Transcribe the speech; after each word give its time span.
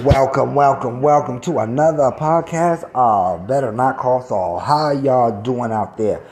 Welcome, 0.00 0.56
welcome, 0.56 1.00
welcome 1.00 1.40
to 1.42 1.60
another 1.60 2.10
podcast 2.18 2.90
of 2.92 3.46
Better 3.46 3.70
Not 3.70 3.98
Call 3.98 4.20
Saul. 4.20 4.58
How 4.58 4.90
y'all 4.90 5.42
doing 5.42 5.70
out 5.70 5.96
there? 5.96 6.26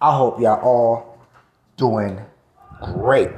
I 0.00 0.16
hope 0.16 0.40
y'all 0.40 0.60
all 0.60 1.18
doing 1.76 2.20
great. 2.80 3.32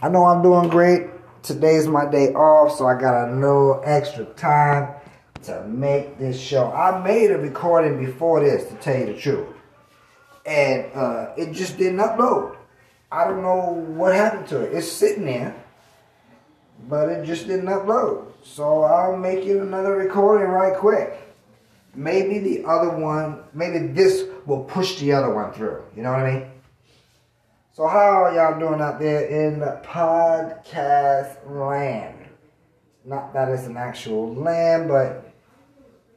I 0.00 0.08
know 0.08 0.24
I'm 0.26 0.42
doing 0.42 0.68
great. 0.68 1.08
Today's 1.42 1.88
my 1.88 2.08
day 2.08 2.32
off, 2.34 2.78
so 2.78 2.86
I 2.86 3.00
got 3.00 3.28
a 3.28 3.34
little 3.34 3.82
extra 3.84 4.26
time 4.26 4.94
to 5.42 5.66
make 5.66 6.18
this 6.20 6.40
show. 6.40 6.70
I 6.70 7.02
made 7.02 7.32
a 7.32 7.38
recording 7.38 8.04
before 8.04 8.40
this, 8.40 8.68
to 8.68 8.76
tell 8.76 8.96
you 8.96 9.06
the 9.06 9.18
truth, 9.18 9.48
and 10.46 10.92
uh, 10.94 11.32
it 11.36 11.52
just 11.52 11.78
didn't 11.78 11.98
upload. 11.98 12.56
I 13.10 13.24
don't 13.24 13.42
know 13.42 13.72
what 13.88 14.14
happened 14.14 14.46
to 14.48 14.60
it. 14.60 14.72
It's 14.72 14.90
sitting 14.90 15.24
there, 15.24 15.61
but 16.88 17.08
it 17.08 17.24
just 17.24 17.46
didn't 17.46 17.66
upload. 17.66 18.26
So 18.42 18.82
I'll 18.82 19.16
make 19.16 19.44
you 19.44 19.62
another 19.62 19.96
recording 19.96 20.48
right 20.48 20.76
quick. 20.76 21.18
Maybe 21.94 22.38
the 22.38 22.64
other 22.64 22.96
one, 22.96 23.44
maybe 23.52 23.88
this 23.88 24.24
will 24.46 24.64
push 24.64 24.98
the 24.98 25.12
other 25.12 25.32
one 25.32 25.52
through. 25.52 25.84
You 25.94 26.02
know 26.02 26.12
what 26.12 26.20
I 26.20 26.32
mean? 26.32 26.50
So 27.72 27.86
how 27.86 28.24
are 28.24 28.34
y'all 28.34 28.58
doing 28.58 28.80
out 28.80 28.98
there 28.98 29.26
in 29.26 29.60
the 29.60 29.80
podcast 29.84 31.38
land? 31.48 32.18
Not 33.04 33.32
that 33.32 33.48
it's 33.48 33.66
an 33.66 33.76
actual 33.76 34.34
land, 34.34 34.88
but 34.88 35.32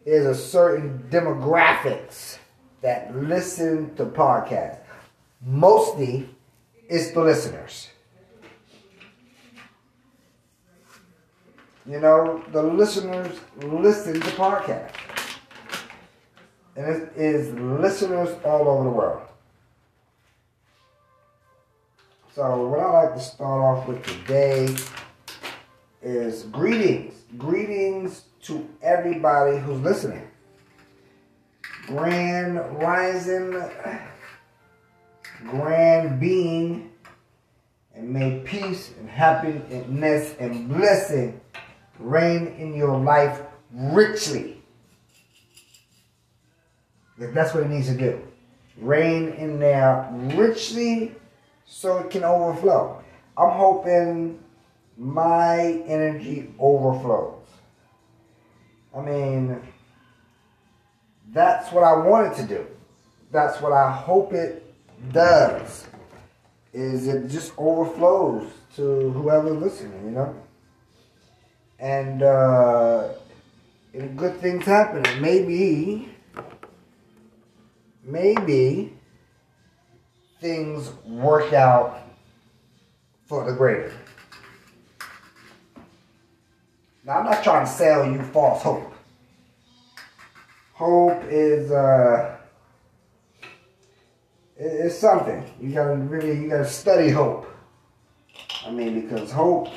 there's 0.06 0.26
a 0.26 0.36
certain 0.36 1.08
demographics 1.10 2.38
that 2.82 3.16
listen 3.16 3.96
to 3.96 4.06
podcasts. 4.06 4.80
Mostly, 5.42 6.30
it's 6.88 7.12
the 7.12 7.22
listeners. 7.22 7.90
You 11.88 12.00
know, 12.00 12.44
the 12.52 12.64
listeners 12.64 13.40
listen 13.62 14.16
to 14.16 14.28
podcasts. 14.32 14.96
And 16.76 16.88
it 16.88 17.12
is 17.16 17.54
listeners 17.54 18.30
all 18.44 18.68
over 18.68 18.84
the 18.86 18.90
world. 18.90 19.22
So, 22.34 22.68
what 22.68 22.80
I 22.80 23.04
like 23.04 23.14
to 23.14 23.22
start 23.22 23.62
off 23.62 23.88
with 23.88 24.04
today 24.04 24.76
is 26.02 26.44
greetings. 26.44 27.14
Greetings 27.38 28.24
to 28.44 28.68
everybody 28.82 29.60
who's 29.60 29.80
listening. 29.82 30.28
Grand 31.86 32.58
rising, 32.82 33.64
grand 35.46 36.20
being, 36.20 36.92
and 37.94 38.10
may 38.10 38.40
peace 38.40 38.92
and 39.00 39.08
happiness 39.08 40.36
and 40.40 40.68
blessing 40.68 41.40
reign 42.00 42.48
in 42.60 42.74
your 42.74 42.98
life 42.98 43.42
richly. 43.72 44.62
That's 47.18 47.54
what 47.54 47.64
it 47.64 47.70
needs 47.70 47.88
to 47.88 47.98
do. 47.98 48.22
Reign 48.78 49.30
in 49.30 49.60
there 49.60 50.10
richly 50.36 51.16
so 51.66 51.98
it 52.00 52.10
can 52.10 52.24
overflow. 52.24 53.02
I'm 53.38 53.52
hoping 53.52 54.40
my 54.98 55.82
energy 55.88 56.54
overflows. 56.60 57.42
I 58.96 59.02
mean, 59.02 59.62
that's 61.34 61.72
what 61.72 61.84
I 61.84 61.96
want 61.98 62.32
it 62.32 62.42
to 62.42 62.48
do. 62.48 62.68
That's 63.32 63.60
what 63.62 63.74
I 63.74 63.92
hope 63.92 64.34
it 64.34 64.74
does. 65.12 65.88
Is 66.74 67.08
it 67.08 67.28
just 67.30 67.54
overflows 67.58 68.50
to 68.76 69.12
whoever's 69.12 69.58
listening, 69.58 70.06
you 70.06 70.12
know? 70.12 70.36
And 71.80 72.24
uh, 72.24 73.10
good 74.16 74.40
things 74.40 74.66
happen. 74.66 75.04
Maybe, 75.22 76.10
maybe 78.04 78.94
things 80.40 80.92
work 81.06 81.54
out 81.54 82.00
for 83.26 83.50
the 83.50 83.56
greater. 83.56 83.92
Now, 87.04 87.20
I'm 87.20 87.26
not 87.26 87.44
trying 87.44 87.66
to 87.66 87.72
sell 87.72 88.10
you 88.10 88.22
false 88.24 88.64
hope. 88.64 88.92
Hope 90.74 91.24
is 91.30 91.72
uh, 91.72 92.36
it's 94.58 94.98
something 94.98 95.44
you 95.62 95.74
gotta 95.74 95.96
really 95.96 96.38
you 96.38 96.50
gotta 96.50 96.68
study 96.68 97.10
hope. 97.10 97.50
I 98.66 98.72
mean, 98.72 99.02
because 99.02 99.32
hope, 99.32 99.70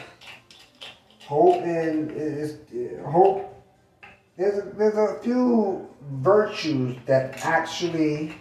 hope 1.29 1.57
and 1.63 2.11
is 2.11 2.57
hope. 3.05 3.55
There's 4.39 4.59
a, 4.61 4.71
there's 4.79 4.97
a 4.97 5.21
few 5.23 5.87
virtues 6.11 6.97
that 7.05 7.45
actually 7.45 8.35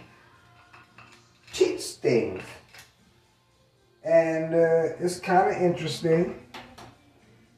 teach 1.52 1.82
things. 1.82 2.42
And 4.04 4.54
uh, 4.54 4.96
it's 5.00 5.20
kind 5.20 5.54
of 5.54 5.62
interesting. 5.62 6.40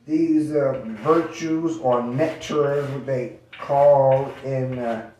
These 0.04 0.50
uh, 0.50 0.82
virtues 1.04 1.78
or 1.78 2.02
nectar, 2.02 2.82
what 2.86 3.06
they 3.06 3.38
call 3.52 4.32
in 4.44 4.80
uh, 4.80 5.10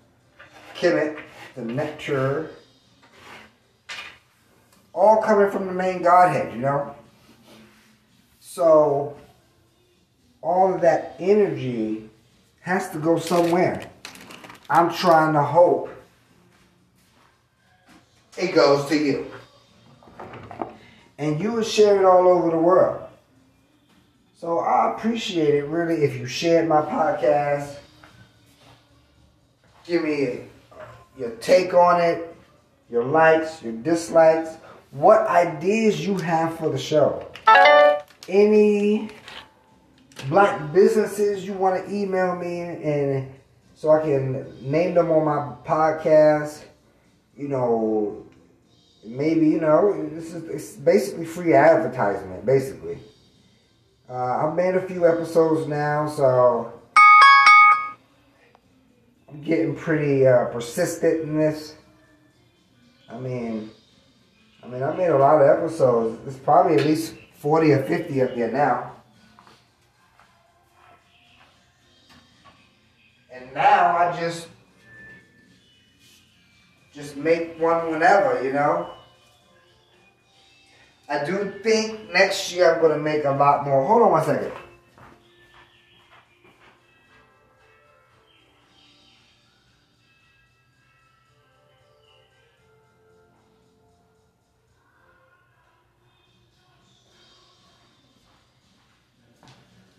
Kemet, 0.75 1.21
the 1.55 1.63
nectar, 1.63 2.51
all 4.93 5.23
coming 5.23 5.53
from 5.53 5.67
the 5.67 5.73
main 5.73 6.03
Godhead, 6.03 6.53
you 6.53 6.59
know? 6.59 6.97
So, 8.41 9.17
all 10.43 10.75
of 10.75 10.81
that 10.81 11.17
energy 11.19 12.09
has 12.61 12.91
to 12.91 12.99
go 12.99 13.19
somewhere. 13.19 13.91
I'm 14.69 14.93
trying 14.93 15.33
to 15.35 15.43
hope 15.43 15.91
it 18.39 18.55
goes 18.55 18.89
to 18.89 18.97
you. 18.97 19.27
And 21.19 21.41
you 21.41 21.53
will 21.53 21.63
share 21.63 21.99
it 21.99 22.05
all 22.05 22.29
over 22.29 22.51
the 22.51 22.59
world. 22.59 23.03
So 24.39 24.61
I 24.61 24.95
appreciate 24.95 25.55
it 25.55 25.67
really 25.67 26.03
if 26.05 26.17
you 26.17 26.27
shared 26.27 26.67
my 26.67 26.81
podcast. 26.81 27.77
Give 29.85 30.03
me 30.03 30.45
your 31.19 31.31
take 31.33 31.75
on 31.75 32.01
it, 32.01 32.35
your 32.91 33.05
likes, 33.05 33.63
your 33.63 33.73
dislikes, 33.73 34.57
what 34.93 35.27
ideas 35.27 36.07
you 36.07 36.17
have 36.17 36.57
for 36.57 36.71
the 36.71 36.79
show. 36.79 37.27
Any 38.29 39.11
black 40.29 40.73
businesses 40.73 41.47
you 41.47 41.53
want 41.55 41.85
to 41.85 41.95
email 41.95 42.37
me 42.37 42.61
and 42.61 43.33
so 43.75 43.91
I 43.91 44.03
can 44.03 44.47
name 44.61 44.93
them 44.95 45.11
on 45.11 45.25
my 45.25 45.57
podcast. 45.67 46.65
You 47.35 47.49
know, 47.49 48.27
maybe 49.03 49.49
you 49.49 49.59
know 49.59 50.09
this 50.13 50.35
is 50.35 50.49
it's 50.51 50.77
basically 50.77 51.25
free 51.25 51.55
advertisement. 51.55 52.45
Basically, 52.45 52.99
uh, 54.09 54.47
I've 54.47 54.55
made 54.55 54.75
a 54.75 54.87
few 54.87 55.07
episodes 55.07 55.67
now, 55.67 56.07
so 56.09 56.73
I'm 59.31 59.41
getting 59.41 59.75
pretty 59.75 60.27
uh, 60.27 60.47
persistent 60.47 61.23
in 61.23 61.39
this. 61.39 61.77
I 63.09 63.19
mean, 63.19 63.71
I 64.63 64.67
mean, 64.67 64.83
I 64.83 64.95
made 64.95 65.09
a 65.09 65.17
lot 65.17 65.41
of 65.41 65.49
episodes. 65.49 66.21
There's 66.23 66.37
probably 66.37 66.77
at 66.77 66.85
least 66.85 67.15
forty 67.39 67.73
or 67.73 67.83
fifty 67.85 68.21
up 68.21 68.35
there 68.35 68.53
now. 68.53 68.90
And 73.51 73.57
now 73.57 73.97
I 73.97 74.21
just 74.21 74.47
just 76.93 77.17
make 77.17 77.59
one 77.59 77.91
whenever, 77.91 78.43
you 78.45 78.53
know. 78.53 78.93
I 81.09 81.25
do 81.25 81.53
think 81.63 82.13
next 82.13 82.53
year 82.53 82.75
I'm 82.75 82.81
gonna 82.81 82.99
make 82.99 83.25
a 83.25 83.33
lot 83.33 83.65
more. 83.65 83.85
Hold 83.85 84.03
on 84.03 84.13
one 84.13 84.25
second. 84.25 84.53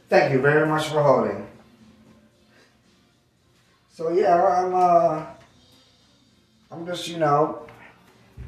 Thank 0.08 0.34
you 0.34 0.40
very 0.40 0.68
much 0.68 0.88
for 0.88 1.02
holding. 1.04 1.51
So 3.94 4.10
yeah, 4.10 4.42
I'm 4.42 4.74
uh 4.74 5.26
I'm 6.72 6.86
just, 6.86 7.10
you 7.10 7.18
know, 7.18 7.68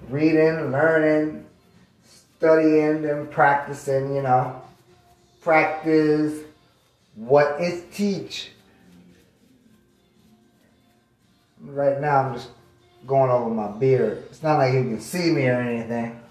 reading, 0.10 0.72
learning, 0.72 1.46
studying 2.38 3.06
and 3.06 3.30
practicing, 3.30 4.16
you 4.16 4.22
know. 4.22 4.62
Practice 5.42 6.44
what 7.16 7.60
is 7.60 7.84
teach. 7.94 8.52
Right 11.60 12.00
now 12.00 12.22
I'm 12.22 12.36
just 12.36 12.50
going 13.06 13.30
over 13.30 13.50
my 13.50 13.68
beard. 13.68 14.24
It's 14.30 14.42
not 14.42 14.58
like 14.60 14.74
you 14.74 14.84
can 14.84 15.02
see 15.02 15.30
me 15.30 15.48
or 15.48 15.60
anything. 15.60 16.22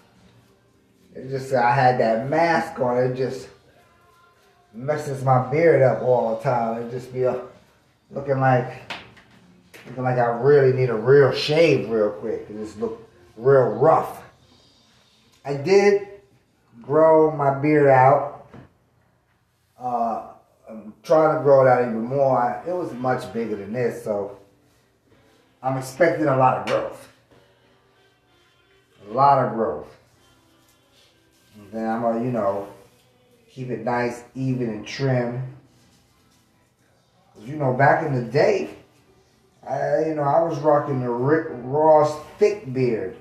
It's 1.14 1.30
just 1.30 1.52
I 1.52 1.74
had 1.74 2.00
that 2.00 2.30
mask 2.30 2.80
on. 2.80 2.96
It 2.96 3.14
just 3.14 3.48
messes 4.72 5.22
my 5.22 5.50
beard 5.50 5.82
up 5.82 6.02
all 6.02 6.36
the 6.36 6.42
time. 6.42 6.80
It 6.82 6.90
just 6.90 7.12
be 7.12 7.26
uh, 7.26 7.36
looking 8.10 8.40
like 8.40 8.72
looking 9.86 10.02
like 10.02 10.18
I 10.18 10.26
really 10.26 10.72
need 10.72 10.90
a 10.90 10.94
real 10.94 11.32
shave 11.32 11.88
real 11.88 12.10
quick. 12.10 12.46
It 12.48 12.56
just 12.56 12.78
look 12.78 13.08
real 13.36 13.70
rough. 13.70 14.22
I 15.44 15.54
did 15.54 16.08
grow 16.80 17.30
my 17.30 17.58
beard 17.58 17.88
out. 17.88 18.46
Uh, 19.78 20.28
I'm 20.68 20.94
trying 21.02 21.36
to 21.36 21.42
grow 21.42 21.66
it 21.66 21.68
out 21.68 21.82
even 21.82 22.02
more. 22.02 22.38
I, 22.38 22.68
it 22.68 22.74
was 22.74 22.92
much 22.92 23.32
bigger 23.32 23.56
than 23.56 23.72
this, 23.72 24.04
so 24.04 24.38
I'm 25.62 25.76
expecting 25.76 26.26
a 26.26 26.36
lot 26.36 26.58
of 26.58 26.66
growth. 26.66 27.08
A 29.08 29.12
lot 29.12 29.44
of 29.44 29.52
growth. 29.54 29.88
And 31.56 31.70
then 31.72 31.88
I'm 31.88 32.02
gonna, 32.02 32.24
you 32.24 32.30
know, 32.30 32.68
keep 33.50 33.70
it 33.70 33.84
nice, 33.84 34.22
even, 34.34 34.68
and 34.70 34.86
trim. 34.86 35.42
You 37.40 37.56
know, 37.56 37.74
back 37.74 38.06
in 38.06 38.14
the 38.14 38.22
day, 38.22 38.70
I, 39.68 40.06
you 40.06 40.14
know, 40.14 40.22
I 40.22 40.42
was 40.42 40.58
rocking 40.58 41.00
the 41.00 41.10
Rick 41.10 41.48
Ross 41.62 42.18
thick 42.38 42.72
beard. 42.72 43.16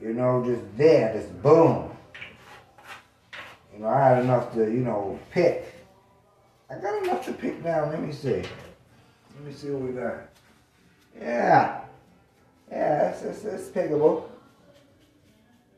You 0.00 0.12
know, 0.12 0.44
just 0.44 0.62
there, 0.76 1.14
just 1.14 1.42
boom. 1.42 1.96
You 3.72 3.80
know, 3.80 3.88
I 3.88 4.08
had 4.08 4.24
enough 4.24 4.52
to, 4.54 4.64
you 4.64 4.80
know, 4.80 5.18
pick. 5.30 5.72
I 6.68 6.74
got 6.80 7.02
enough 7.04 7.24
to 7.26 7.32
pick 7.32 7.62
now. 7.64 7.88
Let 7.88 8.02
me 8.02 8.12
see. 8.12 8.42
Let 9.34 9.44
me 9.44 9.52
see 9.52 9.70
what 9.70 9.82
we 9.82 9.92
got. 9.92 10.28
Yeah. 11.20 11.80
Yeah, 12.70 13.10
it's, 13.10 13.44
it's, 13.44 13.68
pickable. 13.68 14.24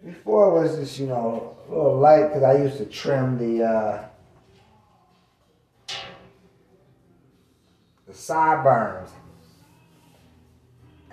Before 0.04 0.48
it 0.48 0.62
was 0.62 0.76
just, 0.78 0.98
you 0.98 1.06
know, 1.06 1.56
a 1.68 1.70
little 1.70 1.98
light 1.98 2.28
because 2.28 2.42
I 2.42 2.56
used 2.56 2.78
to 2.78 2.86
trim 2.86 3.36
the 3.36 3.64
uh, 3.64 4.04
the 8.06 8.14
sideburns 8.14 9.10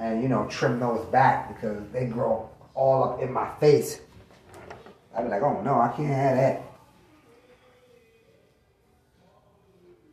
and 0.01 0.23
you 0.23 0.27
know 0.27 0.47
trim 0.49 0.79
those 0.79 1.05
back 1.05 1.53
because 1.53 1.79
they 1.93 2.05
grow 2.05 2.49
all 2.73 3.03
up 3.03 3.21
in 3.21 3.31
my 3.31 3.49
face. 3.59 4.01
I'd 5.15 5.23
be 5.23 5.29
like, 5.29 5.43
oh 5.43 5.61
no, 5.61 5.79
I 5.79 5.93
can't 5.95 6.07
have 6.09 6.37
that. 6.37 6.63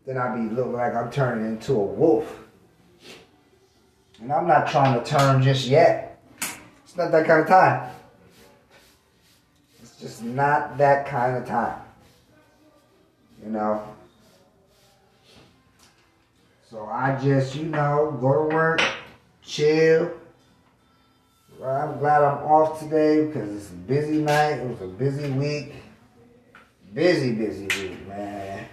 Then 0.07 0.19
I'd 0.19 0.35
be 0.35 0.55
looking 0.55 0.73
like 0.73 0.95
I'm 0.95 1.11
turning 1.11 1.47
into 1.47 1.73
a 1.73 1.85
wolf. 1.85 2.41
And 4.21 4.33
I'm 4.33 4.47
not 4.47 4.69
trying 4.69 4.99
to 4.99 5.09
turn 5.09 5.43
just 5.43 5.67
yet. 5.67 6.21
It's 6.41 6.97
not 6.97 7.13
that 7.13 7.27
kind 7.27 7.43
of 7.43 7.49
time. 7.49 7.91
It's 9.81 10.01
just 10.01 10.23
not 10.23 10.77
that 10.79 11.07
kind 11.07 11.37
of 11.37 11.47
time. 11.47 11.81
You 13.45 13.51
know? 13.51 13.95
So 16.69 16.85
I 16.87 17.19
just, 17.23 17.55
you 17.55 17.67
know, 17.67 18.19
go 18.21 18.49
to 18.49 18.55
work, 18.55 18.83
chill. 19.49 20.13
I'm 21.65 21.99
glad 21.99 22.23
I'm 22.23 22.45
off 22.45 22.79
today 22.79 23.27
because 23.27 23.57
it's 23.57 23.71
a 23.71 23.75
busy 23.75 24.19
night. 24.19 24.59
It 24.59 24.69
was 24.69 24.81
a 24.83 24.87
busy 24.93 25.31
week. 25.31 25.73
Busy, 26.95 27.33
busy 27.33 27.65
week, 27.65 28.07
man. 28.07 28.67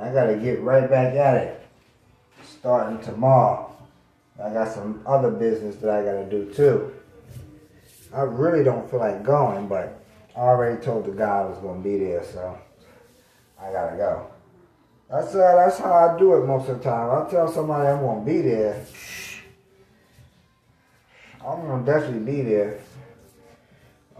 I 0.00 0.12
gotta 0.12 0.36
get 0.36 0.60
right 0.60 0.88
back 0.88 1.14
at 1.14 1.36
it. 1.36 1.66
Starting 2.44 3.00
tomorrow. 3.00 3.74
I 4.42 4.50
got 4.50 4.72
some 4.72 5.02
other 5.04 5.30
business 5.30 5.76
that 5.76 5.90
I 5.90 6.02
gotta 6.04 6.24
do 6.30 6.52
too. 6.52 6.94
I 8.14 8.22
really 8.22 8.62
don't 8.62 8.88
feel 8.90 9.00
like 9.00 9.22
going, 9.22 9.66
but 9.66 10.00
I 10.36 10.40
already 10.40 10.80
told 10.82 11.06
the 11.06 11.12
guy 11.12 11.40
I 11.40 11.44
was 11.44 11.58
gonna 11.58 11.80
be 11.80 11.98
there, 11.98 12.24
so 12.24 12.56
I 13.60 13.72
gotta 13.72 13.96
go. 13.96 14.29
That's 15.10 15.34
uh, 15.34 15.56
that's 15.56 15.78
how 15.78 15.92
I 15.92 16.18
do 16.18 16.34
it 16.34 16.46
most 16.46 16.68
of 16.68 16.78
the 16.78 16.84
time. 16.84 17.26
I 17.26 17.28
tell 17.28 17.50
somebody 17.50 17.88
I'm 17.88 18.00
gonna 18.00 18.24
be 18.24 18.42
there. 18.42 18.86
I'm 21.44 21.66
gonna 21.66 21.84
definitely 21.84 22.32
be 22.32 22.42
there. 22.42 22.80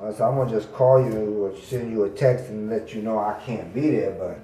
Uh, 0.00 0.12
so 0.12 0.24
I'm 0.24 0.36
gonna 0.36 0.50
just 0.50 0.72
call 0.72 1.00
you 1.00 1.44
or 1.44 1.56
send 1.58 1.92
you 1.92 2.04
a 2.04 2.10
text 2.10 2.46
and 2.46 2.68
let 2.68 2.92
you 2.92 3.02
know 3.02 3.18
I 3.18 3.40
can't 3.46 3.72
be 3.72 3.90
there, 3.90 4.10
but 4.12 4.40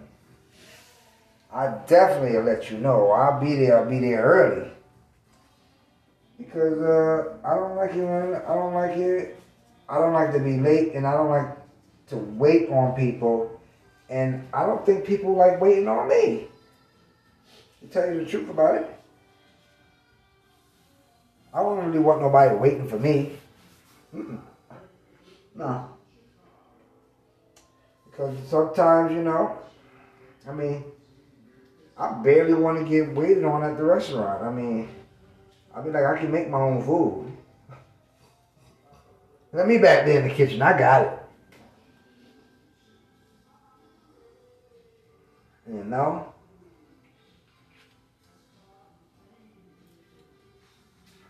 I 1.53 1.79
definitely 1.89 2.39
let 2.39 2.71
you 2.71 2.79
know. 2.79 3.11
I'll 3.11 3.41
be 3.41 3.57
there. 3.57 3.79
I'll 3.79 3.91
be 3.91 3.99
there 3.99 4.23
early 4.23 4.71
because 6.39 6.79
uh, 6.79 7.39
I 7.45 7.55
don't 7.57 7.75
like 7.75 7.91
it. 7.91 8.05
When, 8.05 8.37
I 8.37 8.55
don't 8.55 8.75
like 8.75 8.97
it. 8.97 9.41
I 9.89 9.99
don't 9.99 10.13
like 10.13 10.33
to 10.33 10.39
be 10.39 10.61
late, 10.61 10.95
and 10.95 11.07
I 11.09 11.13
don't 11.13 11.31
like 11.31 11.57
to 12.09 12.17
wait 12.17 12.69
on 12.71 12.95
people. 12.95 13.56
And 14.09 14.47
I 14.53 14.67
don't 14.67 14.85
think 14.87 15.05
people 15.05 15.35
like 15.35 15.61
waiting 15.61 15.89
on 15.89 16.09
me. 16.09 16.49
To 17.81 17.87
tell 17.89 18.13
you 18.13 18.25
the 18.25 18.31
truth 18.31 18.49
about 18.49 18.77
it. 18.77 18.97
I 21.53 21.63
don't 21.63 21.87
really 21.87 21.99
want 21.99 22.21
nobody 22.21 22.55
waiting 22.55 22.87
for 22.87 22.99
me. 22.99 23.39
Mm-mm. 24.15 24.41
No. 25.55 25.89
Because 28.05 28.37
sometimes, 28.49 29.13
you 29.13 29.23
know, 29.23 29.59
I 30.47 30.53
mean, 30.53 30.85
I 31.99 32.13
barely 32.23 32.55
want 32.55 32.79
to 32.79 32.85
get 32.89 33.15
waited 33.15 33.45
on 33.45 33.63
at 33.63 33.77
the 33.77 33.85
restaurant. 33.85 34.43
I 34.43 34.51
mean, 34.51 34.89
I'll 35.75 35.83
be 35.83 35.91
like, 35.91 36.05
I 36.05 36.19
can 36.19 36.31
make 36.31 36.49
my 36.49 36.61
own 36.61 36.83
food. 36.83 37.33
Let 39.53 39.67
me 39.67 39.79
back 39.79 40.05
there 40.05 40.21
in 40.21 40.29
the 40.29 40.35
kitchen. 40.35 40.61
I 40.61 40.79
got 40.79 41.03
it. 41.03 41.26
You 45.87 45.93
know? 45.93 46.33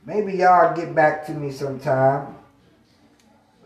Maybe 0.06 0.38
y'all 0.38 0.74
get 0.74 0.94
back 0.94 1.26
to 1.26 1.32
me 1.32 1.52
sometime. 1.52 2.34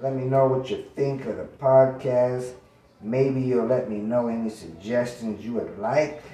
Let 0.00 0.16
me 0.16 0.24
know 0.24 0.48
what 0.48 0.68
you 0.68 0.84
think 0.96 1.26
of 1.26 1.36
the 1.36 1.44
podcast. 1.44 2.54
Maybe 3.00 3.40
you'll 3.40 3.66
let 3.66 3.88
me 3.88 3.98
know 3.98 4.26
any 4.26 4.50
suggestions 4.50 5.44
you 5.44 5.52
would 5.52 5.78
like 5.78 6.24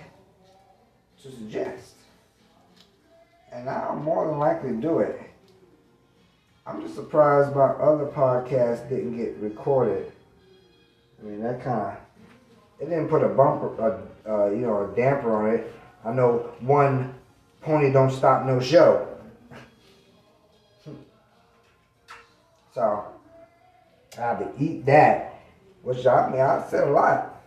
to 1.23 1.31
suggest. 1.31 1.97
And 3.53 3.69
I'll 3.69 3.97
more 3.97 4.27
than 4.27 4.39
likely 4.39 4.73
do 4.73 5.01
it. 5.01 5.21
I'm 6.67 6.81
just 6.81 6.95
surprised 6.95 7.55
my 7.55 7.67
other 7.67 8.07
podcast 8.07 8.89
didn't 8.89 9.19
get 9.19 9.37
recorded. 9.37 10.11
I 11.21 11.27
mean, 11.27 11.43
that 11.43 11.63
kind 11.63 11.99
of, 11.99 12.06
it 12.79 12.87
didn't 12.87 13.09
put 13.09 13.23
a 13.23 13.29
bumper, 13.29 13.81
uh, 13.81 13.99
uh, 14.29 14.51
you 14.51 14.59
know, 14.59 14.91
a 14.91 14.97
damper 14.97 15.35
on 15.35 15.55
it. 15.55 15.73
I 16.05 16.13
know 16.13 16.51
one 16.61 17.15
pony 17.63 17.93
don't 17.93 18.11
stop 18.11 18.45
no 18.47 18.61
show. 18.61 19.09
so, 22.75 23.05
I 24.19 24.21
had 24.21 24.39
to 24.39 24.53
eat 24.59 24.85
that, 24.87 25.41
which 25.83 26.07
I 26.07 26.31
mean, 26.31 26.41
I 26.41 26.65
said 26.69 26.89
a 26.89 26.91
lot 26.91 27.43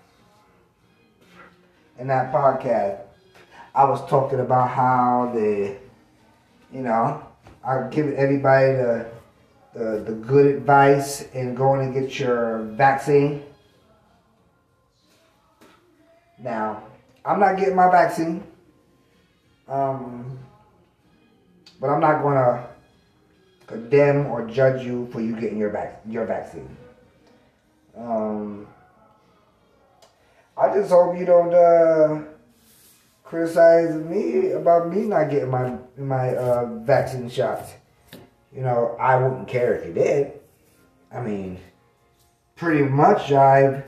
in 1.99 2.07
that 2.07 2.33
podcast. 2.33 3.01
I 3.75 3.85
was 3.85 4.07
talking 4.09 4.39
about 4.39 4.69
how 4.69 5.31
the, 5.33 5.75
you 6.73 6.81
know, 6.81 7.23
I 7.63 7.87
give 7.89 8.13
everybody 8.13 8.73
the, 8.73 9.05
the 9.73 10.03
the 10.05 10.13
good 10.13 10.47
advice 10.47 11.21
in 11.33 11.53
going 11.55 11.81
and 11.81 11.93
get 11.93 12.17
your 12.19 12.59
vaccine. 12.75 13.43
Now, 16.41 16.83
I'm 17.25 17.39
not 17.39 17.57
getting 17.57 17.75
my 17.75 17.91
vaccine, 17.91 18.43
um, 19.67 20.39
but 21.79 21.87
I'm 21.89 21.99
not 21.99 22.21
going 22.21 22.35
to 22.35 22.67
condemn 23.67 24.27
or 24.27 24.47
judge 24.47 24.85
you 24.85 25.07
for 25.11 25.21
you 25.21 25.35
getting 25.35 25.57
your 25.57 25.69
vac- 25.69 26.01
your 26.07 26.25
vaccine. 26.25 26.75
Um, 27.97 28.67
I 30.57 30.73
just 30.73 30.89
hope 30.91 31.17
you 31.17 31.25
don't. 31.25 31.53
Uh, 31.53 32.23
criticize 33.29 33.93
me 33.93 34.53
about 34.53 34.89
me 34.91 35.03
not 35.03 35.29
getting 35.29 35.51
my 35.51 35.77
my 35.97 36.35
uh, 36.35 36.65
vaccine 36.81 37.29
shots. 37.29 37.73
You 38.51 38.61
know, 38.61 38.97
I 38.99 39.15
wouldn't 39.17 39.47
care 39.47 39.75
if 39.75 39.85
you 39.85 39.93
did. 39.93 40.33
I 41.13 41.21
mean, 41.21 41.59
pretty 42.55 42.83
much 42.83 43.31
I've 43.31 43.83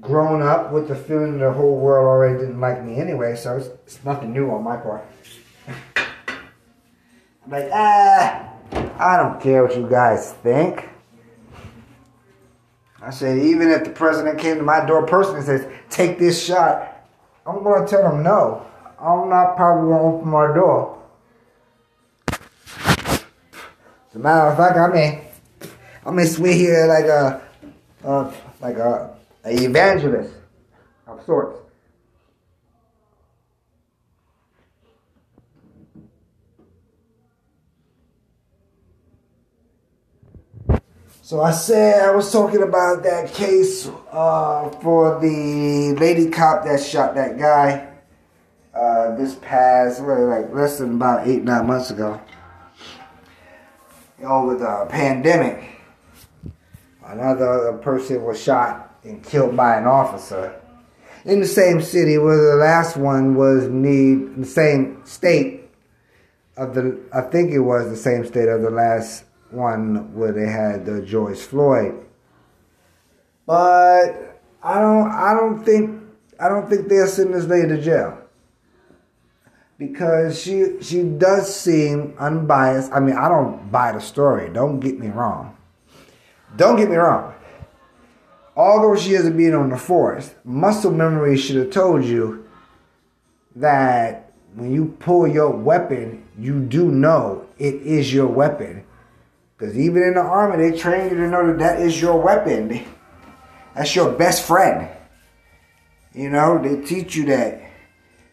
grown 0.00 0.42
up 0.42 0.72
with 0.72 0.88
the 0.88 0.94
feeling 0.94 1.38
the 1.38 1.52
whole 1.52 1.76
world 1.76 2.06
already 2.06 2.38
didn't 2.38 2.60
like 2.60 2.82
me 2.84 2.96
anyway, 2.96 3.36
so 3.36 3.56
it's, 3.56 3.68
it's 3.86 4.04
nothing 4.04 4.32
new 4.32 4.50
on 4.50 4.62
my 4.62 4.76
part. 4.76 5.04
I'm 7.44 7.50
like, 7.50 7.68
ah, 7.72 8.50
I 8.98 9.16
don't 9.16 9.40
care 9.40 9.64
what 9.64 9.76
you 9.76 9.88
guys 9.88 10.32
think. 10.42 10.88
I 13.02 13.10
said, 13.10 13.38
even 13.38 13.68
if 13.70 13.84
the 13.84 13.90
president 13.90 14.38
came 14.38 14.56
to 14.56 14.62
my 14.62 14.84
door 14.86 15.06
personally 15.06 15.40
and 15.40 15.46
says, 15.46 15.70
take 15.90 16.18
this 16.18 16.42
shot, 16.42 17.06
I'm 17.46 17.62
gonna 17.62 17.86
tell 17.86 18.10
him 18.10 18.22
no. 18.22 18.66
I'm 18.98 19.28
not 19.28 19.56
probably 19.56 19.90
gonna 19.90 20.16
open 20.16 20.28
my 20.28 20.46
door. 20.54 21.02
As 24.08 24.14
a 24.14 24.18
matter 24.18 24.48
of 24.48 24.56
fact, 24.56 24.78
I 24.78 24.88
mean, 24.88 25.20
I 26.06 26.10
may 26.10 26.24
swear 26.24 26.52
here 26.54 26.86
like 26.86 27.04
a, 27.04 27.42
uh, 28.04 28.32
like 28.62 28.76
a, 28.76 29.14
a 29.44 29.50
evangelist. 29.64 30.32
of 31.06 31.22
sorts. 31.24 31.60
So 41.20 41.40
I 41.40 41.52
said 41.52 42.06
I 42.06 42.14
was 42.14 42.30
talking 42.30 42.62
about 42.62 43.02
that 43.02 43.32
case 43.32 43.90
uh, 44.12 44.68
for 44.82 45.20
the 45.20 45.94
lady 45.98 46.30
cop 46.30 46.64
that 46.64 46.82
shot 46.82 47.14
that 47.14 47.38
guy 47.38 47.88
uh, 48.74 49.16
this 49.16 49.34
past, 49.36 50.00
like 50.00 50.52
less 50.52 50.78
than 50.78 50.96
about 50.96 51.26
eight 51.26 51.42
nine 51.42 51.66
months 51.66 51.90
ago, 51.90 52.20
over 54.22 54.54
the 54.56 54.86
pandemic. 54.90 55.70
Another 57.06 57.78
person 57.82 58.22
was 58.22 58.42
shot 58.42 58.93
and 59.04 59.22
killed 59.22 59.56
by 59.56 59.76
an 59.76 59.86
officer 59.86 60.60
in 61.24 61.40
the 61.40 61.46
same 61.46 61.80
city 61.80 62.18
where 62.18 62.36
the 62.36 62.56
last 62.56 62.96
one 62.96 63.34
was 63.34 63.68
made, 63.68 64.36
the 64.36 64.46
same 64.46 65.04
state 65.04 65.64
of 66.56 66.74
the. 66.74 67.00
I 67.12 67.22
think 67.22 67.52
it 67.52 67.60
was 67.60 67.88
the 67.88 67.96
same 67.96 68.26
state 68.26 68.48
of 68.48 68.62
the 68.62 68.70
last 68.70 69.24
one 69.50 70.14
where 70.14 70.32
they 70.32 70.46
had 70.46 70.84
the 70.84 71.02
George 71.02 71.38
Floyd. 71.38 72.04
But 73.46 74.40
I 74.62 74.80
don't 74.80 75.10
I 75.10 75.34
don't 75.34 75.64
think 75.64 76.02
I 76.38 76.48
don't 76.48 76.68
think 76.68 76.88
they'll 76.88 77.06
send 77.06 77.34
this 77.34 77.44
lady 77.44 77.68
to 77.68 77.80
jail. 77.80 78.18
Because 79.78 80.40
she 80.40 80.80
she 80.82 81.02
does 81.02 81.54
seem 81.54 82.14
unbiased. 82.18 82.92
I 82.92 83.00
mean, 83.00 83.16
I 83.16 83.28
don't 83.28 83.72
buy 83.72 83.92
the 83.92 84.00
story. 84.00 84.52
Don't 84.52 84.78
get 84.78 84.98
me 84.98 85.08
wrong. 85.08 85.56
Don't 86.56 86.76
get 86.76 86.88
me 86.88 86.96
wrong. 86.96 87.34
Although 88.56 88.96
she 88.96 89.12
hasn't 89.12 89.36
been 89.36 89.54
on 89.54 89.70
the 89.70 89.76
force, 89.76 90.34
muscle 90.44 90.92
memory 90.92 91.36
should 91.36 91.56
have 91.56 91.70
told 91.70 92.04
you 92.04 92.48
that 93.56 94.32
when 94.54 94.72
you 94.72 94.96
pull 95.00 95.26
your 95.26 95.50
weapon, 95.50 96.24
you 96.38 96.60
do 96.60 96.90
know 96.90 97.46
it 97.58 97.74
is 97.74 98.12
your 98.12 98.28
weapon 98.28 98.84
because 99.56 99.78
even 99.78 100.02
in 100.02 100.14
the 100.14 100.20
army, 100.20 100.70
they 100.70 100.76
train 100.76 101.10
you 101.10 101.16
to 101.16 101.28
know 101.28 101.46
that 101.46 101.58
that 101.58 101.80
is 101.80 102.00
your 102.00 102.20
weapon. 102.20 102.84
That's 103.74 103.94
your 103.94 104.12
best 104.12 104.46
friend. 104.46 104.88
You 106.12 106.30
know, 106.30 106.60
they 106.62 106.84
teach 106.84 107.14
you 107.14 107.26
that. 107.26 107.62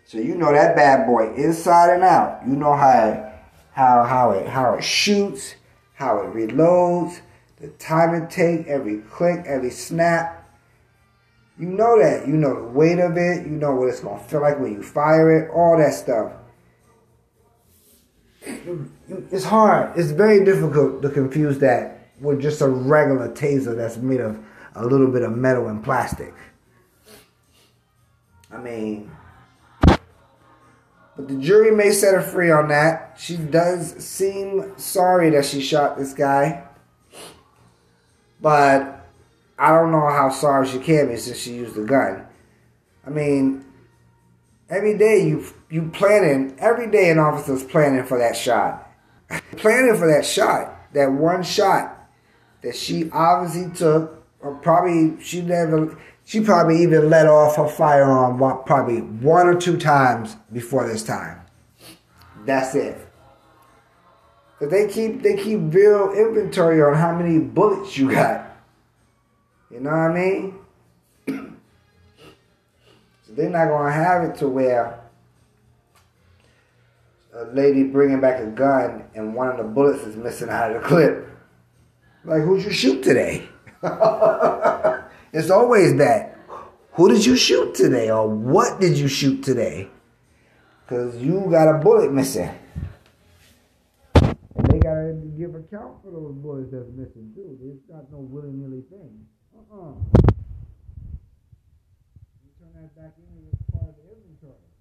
So 0.05 0.17
you 0.17 0.35
know 0.35 0.51
that 0.51 0.75
bad 0.75 1.05
boy 1.05 1.33
inside 1.35 1.93
and 1.93 2.03
out. 2.03 2.41
You 2.45 2.55
know 2.55 2.75
how 2.75 3.31
how 3.71 4.03
how 4.03 4.31
it 4.31 4.47
how 4.47 4.73
it 4.73 4.83
shoots, 4.83 5.55
how 5.93 6.19
it 6.19 6.33
reloads, 6.33 7.21
the 7.61 7.69
time 7.69 8.15
it 8.15 8.29
takes, 8.29 8.69
every 8.69 8.99
click, 8.99 9.45
every 9.45 9.69
snap. 9.69 10.37
You 11.59 11.67
know 11.67 12.01
that. 12.01 12.27
You 12.27 12.33
know 12.33 12.55
the 12.55 12.71
weight 12.71 12.99
of 12.99 13.17
it. 13.17 13.45
You 13.45 13.51
know 13.51 13.75
what 13.75 13.89
it's 13.89 13.99
gonna 13.99 14.23
feel 14.23 14.41
like 14.41 14.59
when 14.59 14.73
you 14.73 14.83
fire 14.83 15.43
it. 15.43 15.51
All 15.51 15.77
that 15.77 15.93
stuff 15.93 16.33
it's 18.43 19.45
hard. 19.45 19.97
It's 19.97 20.11
very 20.11 20.43
difficult 20.43 21.01
to 21.01 21.09
confuse 21.09 21.59
that 21.59 22.09
with 22.19 22.41
just 22.41 22.61
a 22.61 22.67
regular 22.67 23.29
taser 23.29 23.75
that's 23.75 23.97
made 23.97 24.21
of 24.21 24.39
a 24.75 24.85
little 24.85 25.07
bit 25.07 25.21
of 25.21 25.35
metal 25.35 25.67
and 25.67 25.83
plastic. 25.83 26.33
I 28.51 28.57
mean, 28.57 29.11
but 29.85 31.27
the 31.27 31.35
jury 31.35 31.71
may 31.71 31.91
set 31.91 32.13
her 32.13 32.21
free 32.21 32.51
on 32.51 32.67
that. 32.69 33.15
She 33.19 33.37
does 33.37 33.95
seem 34.03 34.73
sorry 34.77 35.29
that 35.31 35.45
she 35.45 35.61
shot 35.61 35.97
this 35.97 36.13
guy. 36.13 36.67
But 38.41 39.07
I 39.57 39.69
don't 39.71 39.91
know 39.91 40.09
how 40.09 40.29
sorry 40.31 40.67
she 40.67 40.79
can 40.79 41.07
be 41.09 41.17
since 41.17 41.37
she 41.37 41.53
used 41.53 41.75
the 41.75 41.83
gun. 41.83 42.25
I 43.05 43.09
mean, 43.09 43.63
every 44.69 44.97
day 44.97 45.27
you 45.27 45.45
you 45.69 45.89
planning 45.93 46.55
every 46.59 46.89
day 46.89 47.09
an 47.11 47.19
officer's 47.19 47.63
planning 47.63 48.03
for 48.05 48.17
that 48.17 48.35
shot. 48.35 48.87
Planning 49.55 49.95
for 49.95 50.07
that 50.07 50.25
shot 50.25 50.77
that 50.93 51.09
one 51.09 51.41
shot 51.41 52.09
that 52.61 52.75
she 52.75 53.09
obviously 53.11 53.73
took 53.73 54.25
or 54.41 54.55
probably 54.55 55.21
she 55.23 55.41
never 55.41 55.97
she 56.25 56.41
probably 56.41 56.81
even 56.83 57.09
let 57.09 57.27
off 57.27 57.55
her 57.55 57.67
firearm 57.67 58.37
probably 58.65 58.99
one 58.99 59.47
or 59.47 59.59
two 59.59 59.77
times 59.77 60.35
before 60.51 60.85
this 60.85 61.03
time. 61.03 61.39
That's 62.45 62.75
it 62.75 63.10
they 64.69 64.87
keep 64.87 65.21
they 65.23 65.35
keep 65.35 65.59
real 65.73 66.11
inventory 66.13 66.81
on 66.81 66.93
how 66.93 67.15
many 67.15 67.39
bullets 67.39 67.97
you 67.97 68.11
got 68.11 68.57
you 69.69 69.79
know 69.79 69.89
what 69.89 69.99
i 69.99 70.13
mean 70.13 70.55
so 73.23 73.33
they're 73.33 73.49
not 73.49 73.65
to 73.65 73.91
have 73.91 74.23
it 74.23 74.35
to 74.35 74.47
where 74.47 75.01
a 77.33 77.45
lady 77.53 77.83
bringing 77.83 78.19
back 78.19 78.41
a 78.41 78.47
gun 78.47 79.05
and 79.15 79.33
one 79.33 79.47
of 79.47 79.57
the 79.57 79.63
bullets 79.63 80.03
is 80.03 80.15
missing 80.15 80.49
out 80.49 80.75
of 80.75 80.81
the 80.81 80.87
clip. 80.87 81.27
Like, 82.23 82.43
who'd 82.43 82.63
you 82.63 82.71
shoot 82.71 83.01
today? 83.03 83.47
it's 85.33 85.49
always 85.49 85.97
that. 85.97 86.37
Who 86.93 87.09
did 87.09 87.25
you 87.25 87.35
shoot 87.35 87.73
today? 87.73 88.11
Or 88.11 88.27
what 88.27 88.79
did 88.79 88.97
you 88.97 89.07
shoot 89.07 89.43
today? 89.43 89.87
Because 90.83 91.15
you 91.17 91.47
got 91.49 91.73
a 91.73 91.79
bullet 91.79 92.11
missing. 92.11 92.49
Got 94.83 94.95
to 94.95 95.13
give 95.37 95.53
account 95.53 96.01
for 96.01 96.09
those 96.11 96.33
bullets 96.35 96.71
that's 96.71 96.89
missing, 96.95 97.31
too. 97.35 97.57
It's 97.61 97.85
not 97.89 98.11
no 98.11 98.17
willy 98.17 98.49
nilly 98.51 98.81
thing. 98.89 99.25
Uh 99.53 99.75
uh-uh. 99.75 99.91
uh. 99.91 99.93
turn 102.57 102.73
that 102.73 102.95
back 102.95 103.13
in 103.17 103.45
as 103.45 103.59
part 103.71 103.89
of 103.89 103.95
the 103.95 104.09
inventory. 104.09 104.71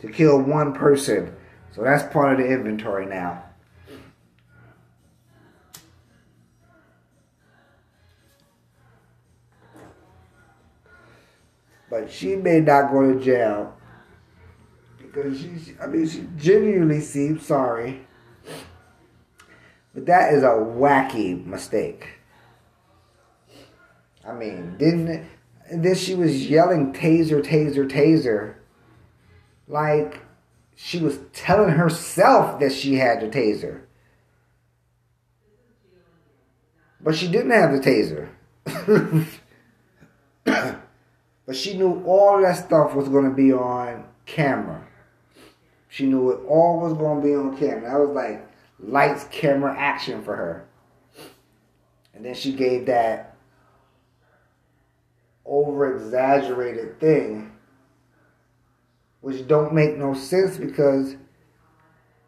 to 0.00 0.12
kill 0.12 0.40
one 0.40 0.72
person. 0.72 1.34
So 1.74 1.82
that's 1.82 2.12
part 2.12 2.32
of 2.32 2.46
the 2.46 2.52
inventory 2.52 3.06
now. 3.06 3.42
But 11.90 12.10
she 12.10 12.36
may 12.36 12.60
not 12.60 12.92
go 12.92 13.12
to 13.12 13.20
jail 13.24 13.76
because 15.14 15.40
she, 15.40 15.74
I 15.80 15.86
mean, 15.86 16.08
she 16.08 16.26
genuinely 16.36 17.00
seems 17.00 17.46
sorry. 17.46 18.06
But 19.94 20.06
that 20.06 20.34
is 20.34 20.42
a 20.42 20.48
wacky 20.48 21.44
mistake. 21.46 22.08
I 24.26 24.32
mean, 24.32 24.76
didn't 24.76 25.28
then 25.70 25.94
she 25.94 26.14
was 26.14 26.48
yelling 26.48 26.92
taser, 26.92 27.42
taser, 27.42 27.88
taser. 27.88 28.54
Like 29.68 30.20
she 30.74 30.98
was 30.98 31.18
telling 31.32 31.70
herself 31.70 32.60
that 32.60 32.72
she 32.72 32.96
had 32.96 33.20
the 33.20 33.28
taser. 33.28 33.82
But 37.00 37.14
she 37.14 37.28
didn't 37.28 37.52
have 37.52 37.72
the 37.72 37.78
taser. 37.78 38.28
but 41.46 41.56
she 41.56 41.76
knew 41.76 42.02
all 42.04 42.40
that 42.40 42.64
stuff 42.64 42.94
was 42.94 43.08
going 43.08 43.28
to 43.28 43.34
be 43.34 43.52
on 43.52 44.04
camera. 44.26 44.86
She 45.94 46.06
knew 46.06 46.32
it 46.32 46.44
all 46.48 46.80
was 46.80 46.92
going 46.94 47.20
to 47.20 47.24
be 47.24 47.36
on 47.36 47.56
camera. 47.56 47.88
That 47.88 48.00
was 48.00 48.16
like 48.16 48.50
lights, 48.80 49.28
camera, 49.30 49.78
action 49.78 50.24
for 50.24 50.34
her. 50.34 50.66
And 52.12 52.24
then 52.24 52.34
she 52.34 52.52
gave 52.52 52.86
that 52.86 53.36
over 55.44 55.94
exaggerated 55.94 56.98
thing 56.98 57.52
which 59.20 59.46
don't 59.46 59.72
make 59.72 59.96
no 59.96 60.14
sense 60.14 60.56
because 60.56 61.14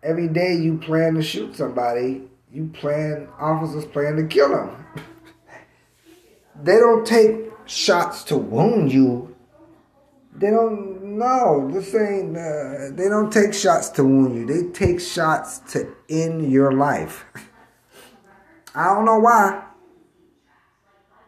every 0.01 0.29
day 0.29 0.55
you 0.55 0.79
plan 0.79 1.15
to 1.15 1.23
shoot 1.23 1.57
somebody 1.57 2.23
you 2.53 2.69
plan 2.75 3.27
officers 3.41 3.87
plan 3.87 4.17
to 4.17 4.27
kill 4.27 4.51
them 4.51 4.87
they 6.63 6.77
don't 6.77 7.07
take 7.07 7.51
shots 7.65 8.23
to 8.23 8.37
wound 8.37 8.93
you 8.93 9.35
they 10.35 10.51
don't 10.51 10.96
know 11.17 11.69
this 11.73 11.95
ain't 11.95 12.37
uh, 12.37 12.91
they 12.93 13.09
don't 13.09 13.33
take 13.33 13.53
shots 13.53 13.89
to 13.91 14.05
wound 14.05 14.37
you 14.37 14.47
they 14.47 14.71
take 14.71 15.01
shots 15.01 15.59
to 15.59 15.95
end 16.09 16.51
your 16.51 16.73
life 16.73 17.25
i 18.75 18.85
don't 18.85 19.05
know 19.05 19.19
why 19.19 19.67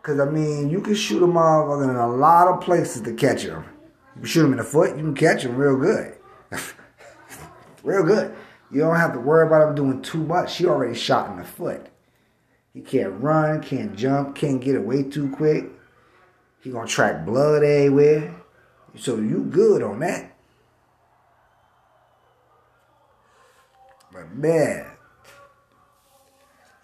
because, 0.09 0.21
I 0.26 0.30
mean, 0.30 0.71
you 0.71 0.80
can 0.80 0.95
shoot 0.95 1.23
a 1.23 1.26
motherfucker 1.26 1.90
in 1.90 1.97
a 1.97 2.09
lot 2.09 2.49
of 2.49 2.62
places 2.62 3.02
to 3.02 3.12
catch 3.12 3.42
him. 3.42 3.62
You 4.18 4.26
shoot 4.26 4.47
him 4.47 4.52
in 4.52 4.57
the 4.57 4.64
foot, 4.64 4.97
you 4.97 5.02
can 5.02 5.14
catch 5.14 5.45
him 5.45 5.54
real 5.54 5.76
good. 5.76 6.16
real 7.83 8.04
good. 8.04 8.35
You 8.71 8.80
don't 8.80 8.97
have 8.97 9.12
to 9.12 9.21
worry 9.21 9.47
about 9.47 9.68
him 9.68 9.75
doing 9.75 10.00
too 10.00 10.25
much. 10.25 10.57
He 10.57 10.64
already 10.64 10.95
shot 10.95 11.30
in 11.30 11.37
the 11.37 11.45
foot. 11.45 11.88
He 12.73 12.80
can't 12.80 13.21
run, 13.21 13.62
can't 13.62 13.95
jump, 13.97 14.35
can't 14.35 14.62
get 14.62 14.76
away 14.76 15.02
too 15.02 15.28
quick. 15.28 15.66
He 16.62 16.71
gonna 16.71 16.88
track 16.88 17.26
blood 17.26 17.62
everywhere. 17.62 18.35
So 18.97 19.16
you 19.16 19.45
good 19.45 19.83
on 19.83 20.00
that. 20.00 20.35
But 24.12 24.35
man, 24.35 24.87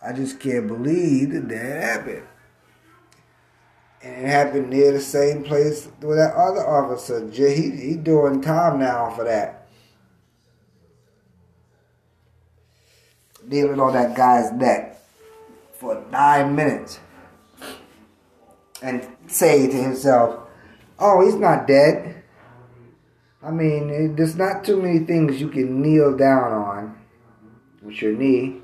I 0.02 0.12
just 0.12 0.38
can't 0.38 0.68
believe 0.68 1.32
that 1.32 1.48
that 1.48 1.82
happened. 1.82 2.26
And 4.02 4.26
it 4.26 4.28
happened 4.28 4.68
near 4.68 4.92
the 4.92 5.00
same 5.00 5.42
place 5.42 5.88
where 6.00 6.16
that 6.16 6.34
other 6.34 6.66
officer. 6.66 7.26
He 7.30 7.70
he 7.70 7.96
doing 7.96 8.42
time 8.42 8.78
now 8.78 9.10
for 9.10 9.24
that. 9.24 9.66
Kneeling 13.46 13.80
on 13.80 13.94
that 13.94 14.14
guy's 14.14 14.52
neck 14.52 15.00
for 15.72 16.04
nine 16.10 16.54
minutes 16.54 16.98
and 18.82 19.06
saying 19.26 19.70
to 19.70 19.76
himself, 19.76 20.43
"Oh, 20.98 21.24
he's 21.24 21.34
not 21.34 21.66
dead." 21.66 22.22
I 23.42 23.50
mean, 23.50 24.16
there's 24.16 24.36
not 24.36 24.64
too 24.64 24.80
many 24.80 25.00
things 25.00 25.40
you 25.40 25.48
can 25.48 25.82
kneel 25.82 26.16
down 26.16 26.52
on 26.52 26.98
with 27.82 28.00
your 28.00 28.12
knee, 28.12 28.62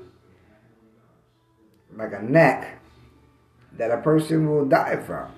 like 1.95 2.13
a 2.13 2.21
neck, 2.23 2.79
that 3.77 3.91
a 3.91 3.97
person 3.97 4.49
will 4.49 4.65
die 4.65 4.95
from. 4.95 5.31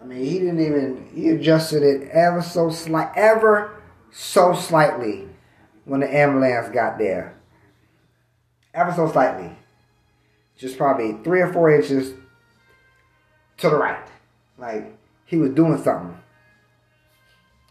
I 0.00 0.04
mean, 0.06 0.24
he 0.24 0.38
didn't 0.38 0.60
even, 0.60 1.08
he 1.12 1.30
adjusted 1.30 1.82
it 1.82 2.08
ever 2.10 2.40
so 2.40 2.70
slight, 2.70 3.10
ever 3.16 3.82
so 4.12 4.54
slightly 4.54 5.28
when 5.86 6.00
the 6.00 6.14
ambulance 6.14 6.68
got 6.68 6.98
there. 6.98 7.34
Ever 8.72 8.92
so 8.92 9.10
slightly. 9.10 9.50
Just 10.56 10.78
probably 10.78 11.14
three 11.24 11.40
or 11.40 11.52
four 11.52 11.70
inches 11.74 12.14
to 13.56 13.70
the 13.70 13.76
right. 13.76 14.06
Like, 14.58 14.96
he 15.26 15.36
was 15.36 15.50
doing 15.50 15.82
something. 15.82 16.16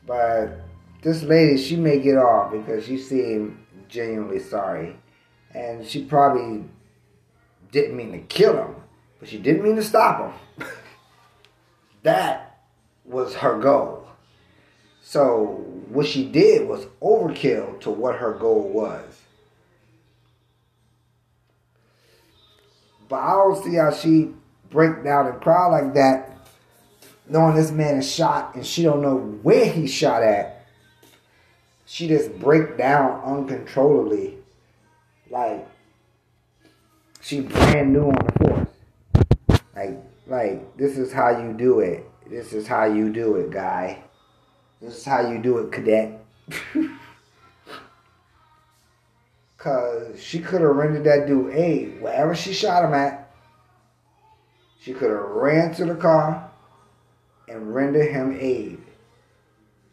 But 0.06 0.60
this 1.02 1.24
lady, 1.24 1.58
she 1.58 1.76
may 1.76 2.00
get 2.00 2.18
off 2.18 2.52
because 2.52 2.86
she 2.86 2.98
seemed 2.98 3.58
genuinely 3.88 4.40
sorry. 4.40 4.96
And 5.54 5.86
she 5.86 6.04
probably 6.04 6.66
didn't 7.72 7.96
mean 7.96 8.12
to 8.12 8.20
kill 8.20 8.58
him, 8.58 8.76
but 9.20 9.30
she 9.30 9.38
didn't 9.38 9.64
mean 9.64 9.76
to 9.76 9.84
stop 9.84 10.34
him. 10.58 10.68
that 12.04 12.60
was 13.06 13.36
her 13.36 13.60
goal. 13.60 14.08
So 15.02 15.64
what 15.90 16.08
she 16.08 16.26
did 16.26 16.68
was 16.68 16.86
overkill 17.02 17.80
to 17.82 17.92
what 17.92 18.16
her 18.16 18.34
goal 18.34 18.70
was. 18.70 19.22
But 23.10 23.18
I 23.18 23.32
don't 23.32 23.64
see 23.64 23.76
how 23.76 23.92
she 23.92 24.32
break 24.70 25.04
down 25.04 25.28
and 25.28 25.42
cry 25.42 25.68
like 25.68 25.94
that 25.94 26.23
knowing 27.28 27.56
this 27.56 27.72
man 27.72 27.98
is 27.98 28.12
shot 28.12 28.56
and 28.56 28.66
she 28.66 28.84
don't 28.84 29.02
know 29.02 29.18
where 29.18 29.66
he 29.66 29.88
shot 29.88 30.24
at, 30.24 30.68
she 31.86 32.08
just 32.08 32.38
break 32.40 32.78
down 32.78 33.22
uncontrollably. 33.24 34.38
Like 35.30 35.68
she 37.22 37.42
brand 37.42 37.94
new 37.94 38.10
on 38.10 38.16
the 38.16 38.32
force. 38.40 38.68
Like 39.76 39.98
like 40.28 40.78
this 40.78 40.98
is 40.98 41.12
how 41.12 41.30
you 41.42 41.54
do 41.54 41.80
it. 41.80 42.06
This 42.30 42.54
is 42.54 42.68
how 42.68 42.86
you 42.86 43.12
do 43.12 43.36
it, 43.36 43.52
guy. 43.52 44.04
This 44.82 44.98
is 44.98 45.06
how 45.06 45.30
you 45.30 45.40
do 45.40 45.60
it, 45.60 45.72
cadet. 45.72 46.20
Cause 49.58 50.22
she 50.22 50.40
could 50.40 50.62
have 50.62 50.76
rendered 50.76 51.06
that 51.06 51.26
dude 51.26 51.54
aid 51.54 52.02
wherever 52.02 52.36
she 52.36 52.54
shot 52.54 52.84
him 52.84 52.94
at. 52.94 53.32
She 54.82 54.94
could 54.94 55.10
have 55.10 55.30
ran 55.30 55.74
to 55.76 55.86
the 55.86 55.96
car 55.96 56.43
and 57.54 57.74
render 57.74 58.04
him 58.04 58.36
aid. 58.40 58.82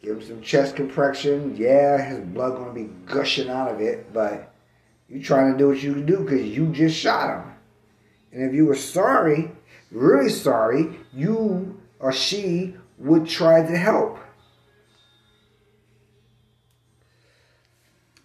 Give 0.03 0.17
him 0.17 0.27
some 0.27 0.41
chest 0.41 0.77
compression. 0.77 1.55
Yeah, 1.57 2.03
his 2.03 2.21
blood 2.21 2.57
gonna 2.57 2.73
be 2.73 2.91
gushing 3.05 3.51
out 3.51 3.71
of 3.71 3.81
it, 3.81 4.13
but 4.13 4.55
you 5.09 5.23
trying 5.23 5.53
to 5.53 5.59
do 5.59 5.69
what 5.69 5.83
you 5.83 5.93
can 5.93 6.07
do 6.07 6.21
because 6.21 6.43
you 6.43 6.73
just 6.73 6.97
shot 6.97 7.37
him. 7.37 7.53
And 8.33 8.43
if 8.49 8.55
you 8.55 8.65
were 8.65 8.77
sorry, 8.77 9.51
really 9.91 10.31
sorry, 10.31 10.99
you 11.13 11.79
or 11.99 12.13
she 12.13 12.77
would 12.97 13.29
try 13.29 13.63
to 13.67 13.77
help. 13.77 14.19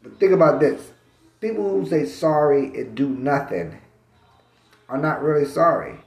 But 0.01 0.17
think 0.17 0.31
about 0.31 0.61
this. 0.61 0.91
People 1.41 1.69
who 1.69 1.85
say 1.89 2.05
sorry 2.05 2.67
and 2.79 2.95
do 2.95 3.09
nothing 3.09 3.81
are 4.87 4.97
not 4.97 5.21
really 5.21 5.45
sorry. 5.45 6.04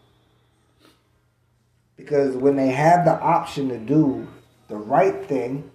Because 1.99 2.37
when 2.37 2.57
they 2.57 2.69
have 2.69 3.05
the 3.05 3.21
option 3.21 3.69
to 3.69 3.77
do 3.77 4.27
the 4.69 4.77
right 4.77 5.27
thing, 5.27 5.71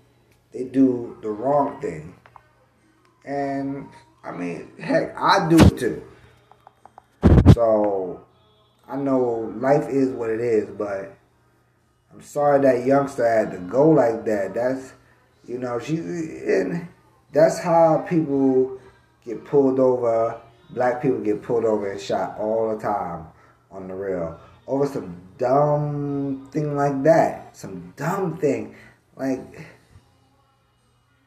they 0.53 0.63
do 0.63 1.17
the 1.21 1.29
wrong 1.29 1.79
thing. 1.81 2.15
And 3.25 3.89
I 4.23 4.31
mean, 4.31 4.71
heck, 4.79 5.15
I 5.17 5.49
do 5.49 5.57
it 5.59 5.77
too. 5.77 6.03
So 7.53 8.25
I 8.87 8.95
know 8.95 9.53
life 9.57 9.87
is 9.89 10.09
what 10.09 10.29
it 10.29 10.39
is, 10.39 10.69
but 10.69 11.15
I'm 12.11 12.21
sorry 12.21 12.61
that 12.61 12.85
youngster 12.85 13.27
had 13.27 13.51
to 13.51 13.57
go 13.57 13.89
like 13.89 14.23
that. 14.25 14.53
That's 14.53 14.93
you 15.45 15.57
know, 15.57 15.77
she's 15.77 15.99
and 15.99 16.87
that's 17.33 17.59
how 17.59 18.05
people 18.07 18.79
get 19.25 19.43
pulled 19.43 19.79
over. 19.79 20.39
Black 20.69 21.01
people 21.01 21.19
get 21.19 21.43
pulled 21.43 21.65
over 21.65 21.91
and 21.91 21.99
shot 21.99 22.37
all 22.39 22.73
the 22.73 22.81
time 22.81 23.27
on 23.69 23.87
the 23.87 23.93
rail 23.93 24.39
over 24.67 24.87
some 24.87 25.22
dumb 25.37 26.47
thing 26.51 26.75
like 26.75 27.03
that. 27.03 27.55
Some 27.55 27.93
dumb 27.95 28.37
thing 28.37 28.75
like 29.15 29.67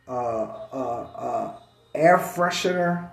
uh 0.08 0.10
uh 0.12 1.08
uh 1.16 1.58
air 1.94 2.18
freshener 2.18 3.10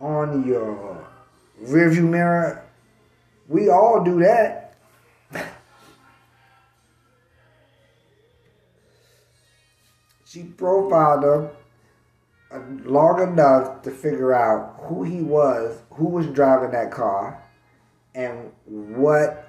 on 0.00 0.46
your 0.46 1.06
rearview 1.62 2.08
mirror. 2.08 2.64
We 3.48 3.68
all 3.68 4.02
do 4.04 4.20
that. 4.20 4.74
she 10.24 10.42
profiled 10.44 11.24
him 11.24 11.50
long 12.84 13.22
enough 13.22 13.82
to 13.82 13.90
figure 13.90 14.32
out 14.32 14.76
who 14.82 15.02
he 15.04 15.22
was, 15.22 15.80
who 15.90 16.06
was 16.06 16.26
driving 16.26 16.70
that 16.72 16.90
car, 16.90 17.42
and 18.14 18.52
what 18.66 19.48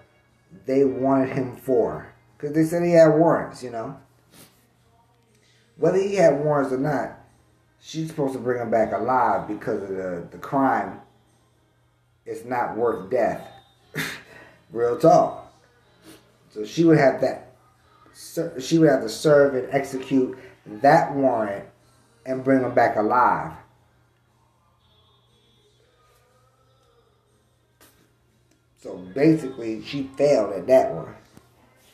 they 0.65 0.83
wanted 0.85 1.29
him 1.29 1.55
for. 1.55 2.13
Because 2.37 2.55
they 2.55 2.63
said 2.63 2.83
he 2.83 2.91
had 2.91 3.09
warrants, 3.09 3.63
you 3.63 3.69
know. 3.69 3.97
Whether 5.77 5.97
he 5.97 6.15
had 6.15 6.43
warrants 6.43 6.71
or 6.71 6.77
not, 6.77 7.19
she's 7.81 8.07
supposed 8.07 8.33
to 8.33 8.39
bring 8.39 8.61
him 8.61 8.69
back 8.69 8.93
alive 8.93 9.47
because 9.47 9.81
of 9.83 9.89
the, 9.89 10.27
the 10.31 10.37
crime. 10.37 11.01
It's 12.25 12.45
not 12.45 12.77
worth 12.77 13.09
death. 13.09 13.45
Real 14.71 14.97
talk. 14.97 15.53
So 16.51 16.63
she 16.63 16.85
would 16.85 16.97
have 16.97 17.21
that. 17.21 17.55
She 18.59 18.77
would 18.77 18.89
have 18.89 19.01
to 19.01 19.09
serve 19.09 19.55
and 19.55 19.67
execute 19.71 20.37
that 20.65 21.13
warrant 21.13 21.65
and 22.25 22.43
bring 22.43 22.61
him 22.61 22.73
back 22.73 22.95
alive. 22.95 23.51
So 28.83 28.97
basically, 28.97 29.81
she 29.81 30.09
failed 30.17 30.51
at 30.51 30.67
that 30.67 30.93
one. 30.93 31.15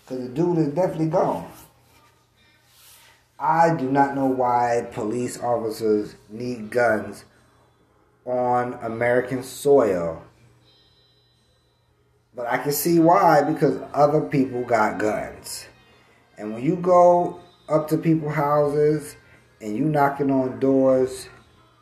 Because 0.02 0.28
the 0.28 0.34
dude 0.34 0.58
is 0.58 0.68
definitely 0.70 1.10
gone. 1.10 1.48
I 3.38 3.76
do 3.76 3.92
not 3.92 4.16
know 4.16 4.26
why 4.26 4.88
police 4.92 5.40
officers 5.40 6.16
need 6.30 6.72
guns 6.72 7.26
on 8.26 8.74
American 8.82 9.44
soil. 9.44 10.24
But 12.36 12.48
I 12.48 12.58
can 12.58 12.72
see 12.72 13.00
why 13.00 13.44
because 13.44 13.80
other 13.94 14.22
people 14.22 14.64
got 14.64 14.98
guns. 14.98 15.68
And 16.40 16.56
when 16.56 16.64
you 16.64 16.76
go 16.76 17.40
up 17.68 17.88
to 17.90 18.00
people's 18.00 18.34
houses 18.34 19.16
and 19.62 19.78
you 19.78 19.86
knocking 19.86 20.32
on 20.32 20.60
doors, 20.60 21.30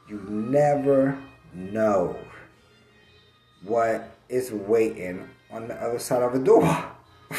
you 0.09 0.19
never 0.29 1.17
know 1.53 2.17
what 3.63 4.16
is 4.29 4.51
waiting 4.51 5.27
on 5.51 5.67
the 5.67 5.75
other 5.75 5.99
side 5.99 6.21
of 6.21 6.33
the 6.33 6.39
door. 6.39 6.85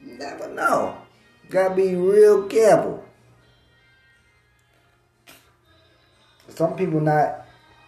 Never 0.00 0.48
know. 0.48 0.98
Gotta 1.50 1.74
be 1.74 1.94
real 1.94 2.46
careful. 2.46 3.04
Some 6.48 6.76
people 6.76 7.00
not 7.00 7.46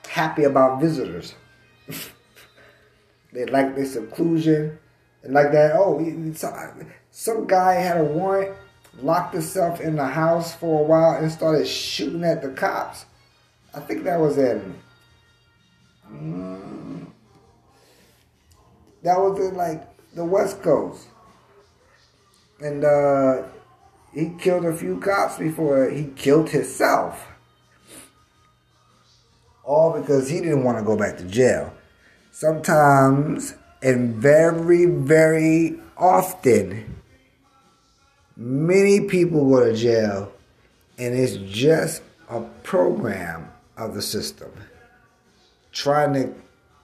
happy 0.08 0.44
about 0.44 0.80
visitors. 0.80 1.34
they 3.32 3.44
like 3.46 3.74
their 3.74 3.86
seclusion 3.86 4.78
and 5.22 5.34
like 5.34 5.52
that. 5.52 5.72
Oh, 5.74 6.00
some 7.10 7.46
guy 7.46 7.74
had 7.74 8.00
a 8.00 8.04
warrant, 8.04 8.56
locked 9.00 9.34
himself 9.34 9.80
in 9.80 9.96
the 9.96 10.06
house 10.06 10.54
for 10.54 10.80
a 10.80 10.84
while, 10.84 11.16
and 11.16 11.30
started 11.30 11.66
shooting 11.66 12.24
at 12.24 12.42
the 12.42 12.50
cops. 12.50 13.06
I 13.74 13.80
think 13.80 14.04
that 14.04 14.18
was 14.18 14.38
in. 14.38 14.78
Um, 16.06 16.79
that 19.02 19.18
was 19.18 19.38
in 19.38 19.56
like 19.56 19.86
the 20.14 20.24
West 20.24 20.62
Coast. 20.62 21.06
And 22.60 22.84
uh, 22.84 23.44
he 24.14 24.32
killed 24.38 24.64
a 24.64 24.76
few 24.76 24.98
cops 25.00 25.38
before 25.38 25.88
he 25.90 26.04
killed 26.16 26.50
himself. 26.50 27.26
All 29.64 29.98
because 29.98 30.28
he 30.28 30.40
didn't 30.40 30.64
want 30.64 30.78
to 30.78 30.84
go 30.84 30.96
back 30.96 31.16
to 31.18 31.24
jail. 31.24 31.72
Sometimes 32.32 33.54
and 33.82 34.14
very, 34.14 34.84
very 34.86 35.78
often, 35.96 37.00
many 38.36 39.06
people 39.06 39.48
go 39.48 39.70
to 39.70 39.76
jail 39.76 40.32
and 40.98 41.14
it's 41.14 41.36
just 41.50 42.02
a 42.28 42.40
program 42.62 43.50
of 43.76 43.94
the 43.94 44.02
system 44.02 44.50
trying 45.72 46.12
to 46.12 46.34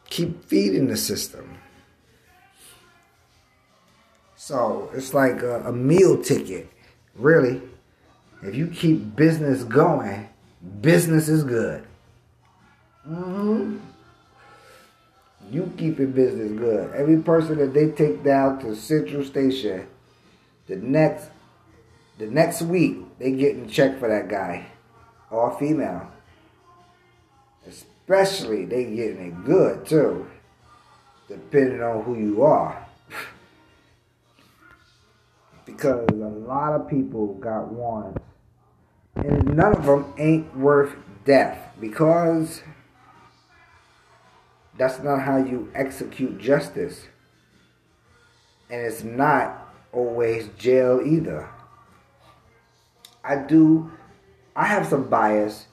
keep 0.09 0.45
feeding 0.45 0.87
the 0.87 0.97
system. 0.97 1.56
So 4.47 4.89
it's 4.95 5.13
like 5.13 5.43
a, 5.43 5.63
a 5.63 5.73
meal 5.73 6.23
ticket, 6.23 6.71
really. 7.17 7.61
If 8.45 8.55
you 8.55 8.69
keep 8.69 9.17
business 9.17 9.65
going, 9.65 10.29
business 10.81 11.29
is 11.29 11.43
good. 11.43 11.85
Mm-hmm. 13.09 13.79
You 15.51 15.73
keeping 15.77 16.13
business 16.13 16.53
good. 16.53 16.95
Every 16.95 17.21
person 17.23 17.59
that 17.59 17.75
they 17.75 17.91
take 17.91 18.23
down 18.23 18.61
to 18.61 18.77
Central 18.77 19.25
Station, 19.25 19.89
the 20.69 20.77
next 20.77 21.29
the 22.19 22.29
next 22.29 22.63
week 22.63 22.99
they 23.19 23.33
getting 23.33 23.69
checked 23.69 23.99
for 23.99 24.09
that 24.09 24.29
guy. 24.29 24.67
All 25.29 25.57
female. 25.59 26.09
Especially 27.67 28.65
they 28.65 28.85
getting 28.85 29.27
it 29.27 29.45
good 29.45 29.87
too. 29.87 30.29
Depending 31.27 31.83
on 31.83 32.05
who 32.05 32.17
you 32.17 32.45
are. 32.45 32.86
Because 35.67 36.09
a 36.11 36.15
lot 36.15 36.73
of 36.73 36.89
people 36.89 37.35
got 37.35 37.73
warrants. 37.73 38.23
And 39.17 39.57
none 39.57 39.75
of 39.75 39.85
them 39.85 40.15
ain't 40.17 40.57
worth 40.57 40.95
death. 41.25 41.59
Because 41.81 42.63
that's 44.79 45.03
not 45.03 45.23
how 45.23 45.39
you 45.39 45.71
execute 45.75 46.39
justice. 46.39 47.07
And 48.71 48.81
it's 48.81 49.03
not 49.03 49.75
always 49.93 50.49
jail 50.57 51.03
either. 51.05 51.49
I 53.25 53.37
do, 53.37 53.91
I 54.55 54.67
have 54.67 54.87
some 54.87 55.09
bias 55.09 55.67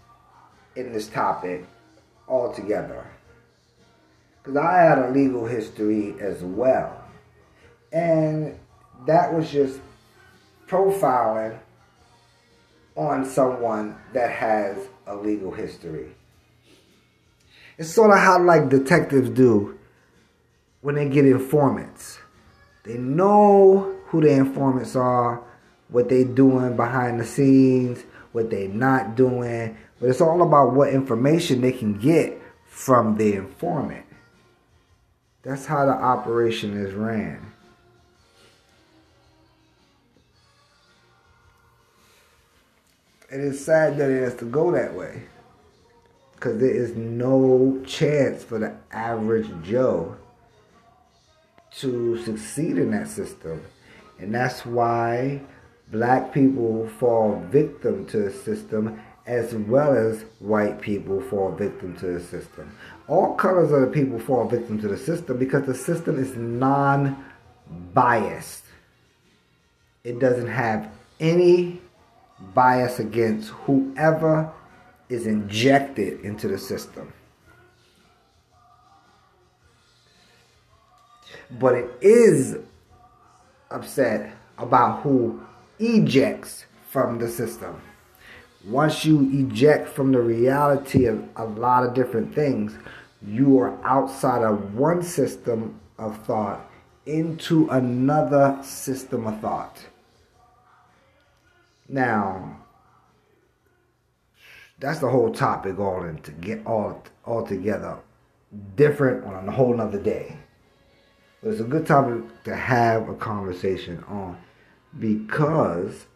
in 0.75 0.91
this 0.91 1.07
topic 1.07 1.65
altogether. 2.27 3.05
Because 4.41 4.57
I 4.57 4.77
had 4.79 4.97
a 4.97 5.11
legal 5.11 5.45
history 5.45 6.15
as 6.19 6.41
well. 6.43 6.99
And 7.91 8.57
that 9.05 9.33
was 9.33 9.51
just 9.51 9.79
profiling 10.67 11.57
on 12.95 13.25
someone 13.25 13.97
that 14.13 14.31
has 14.31 14.77
a 15.07 15.15
legal 15.15 15.51
history. 15.51 16.11
It's 17.77 17.89
sort 17.89 18.11
of 18.11 18.17
how 18.17 18.41
like 18.41 18.69
detectives 18.69 19.29
do 19.29 19.77
when 20.81 20.95
they 20.95 21.09
get 21.09 21.25
informants. 21.25 22.19
They 22.83 22.97
know 22.97 23.95
who 24.07 24.21
the 24.21 24.31
informants 24.31 24.95
are, 24.95 25.41
what 25.89 26.09
they 26.09 26.23
doing 26.23 26.75
behind 26.75 27.19
the 27.19 27.25
scenes, 27.25 28.03
what 28.31 28.49
they 28.49 28.67
not 28.67 29.15
doing, 29.15 29.77
but 29.99 30.09
it's 30.09 30.21
all 30.21 30.41
about 30.41 30.73
what 30.73 30.93
information 30.93 31.61
they 31.61 31.71
can 31.71 31.97
get 31.97 32.39
from 32.65 33.17
the 33.17 33.33
informant. 33.35 34.05
That's 35.43 35.65
how 35.65 35.85
the 35.85 35.93
operation 35.93 36.77
is 36.77 36.93
ran. 36.93 37.52
It 43.33 43.39
is 43.39 43.65
sad 43.65 43.97
that 43.97 44.11
it 44.11 44.21
has 44.21 44.35
to 44.35 44.45
go 44.45 44.69
that 44.73 44.93
way 44.93 45.23
because 46.35 46.59
there 46.59 46.69
is 46.69 46.95
no 46.95 47.81
chance 47.83 48.43
for 48.43 48.59
the 48.59 48.75
average 48.91 49.49
Joe 49.63 50.15
to 51.77 52.23
succeed 52.23 52.77
in 52.77 52.91
that 52.91 53.07
system. 53.07 53.63
And 54.19 54.35
that's 54.35 54.67
why 54.67 55.41
black 55.91 56.31
people 56.31 56.87
fall 56.99 57.43
victim 57.49 58.05
to 58.09 58.17
the 58.17 58.31
system 58.31 59.01
as 59.25 59.55
well 59.55 59.95
as 59.95 60.25
white 60.37 60.79
people 60.79 61.19
fall 61.19 61.53
victim 61.53 61.97
to 62.01 62.05
the 62.05 62.19
system. 62.19 62.71
All 63.07 63.33
colors 63.33 63.71
of 63.71 63.81
the 63.81 63.87
people 63.87 64.19
fall 64.19 64.47
victim 64.47 64.79
to 64.81 64.87
the 64.87 64.97
system 64.97 65.39
because 65.39 65.65
the 65.65 65.73
system 65.73 66.19
is 66.19 66.35
non 66.35 67.25
biased. 67.95 68.65
It 70.03 70.19
doesn't 70.19 70.49
have 70.49 70.91
any 71.19 71.81
bias 72.53 72.99
against 72.99 73.49
whoever 73.49 74.51
is 75.09 75.27
injected 75.27 76.21
into 76.21 76.47
the 76.47 76.57
system. 76.57 77.13
But 81.59 81.75
it 81.75 81.91
is 82.01 82.57
upset 83.69 84.35
about 84.57 85.01
who 85.01 85.41
ejects 85.79 86.65
from 86.89 87.19
the 87.19 87.27
system. 87.27 87.81
Once 88.65 89.03
you 89.03 89.29
eject 89.33 89.89
from 89.89 90.11
the 90.11 90.21
reality 90.21 91.05
of 91.05 91.21
a 91.35 91.43
lot 91.43 91.83
of 91.83 91.93
different 91.93 92.33
things, 92.33 92.77
you 93.25 93.59
are 93.59 93.77
outside 93.83 94.41
of 94.41 94.73
one 94.75 95.03
system 95.03 95.79
of 95.97 96.17
thought 96.25 96.69
into 97.05 97.67
another 97.69 98.57
system 98.63 99.27
of 99.27 99.39
thought. 99.41 99.85
Now, 101.93 102.57
that's 104.79 104.97
the 104.97 105.09
whole 105.09 105.31
topic 105.31 105.77
all 105.77 106.03
in 106.05 106.17
to 106.23 106.31
get 106.31 106.65
all 106.65 107.03
all 107.23 107.45
together 107.45 107.99
different 108.75 109.23
on 109.25 109.47
a 109.47 109.51
whole 109.51 109.77
nother 109.77 110.01
day. 110.01 110.35
But 111.39 111.51
it's 111.51 111.61
a 111.61 111.65
good 111.65 111.85
topic 111.85 112.23
to 112.45 112.55
have 112.55 113.09
a 113.09 113.13
conversation 113.13 114.03
on 114.07 114.39
because 114.97 116.07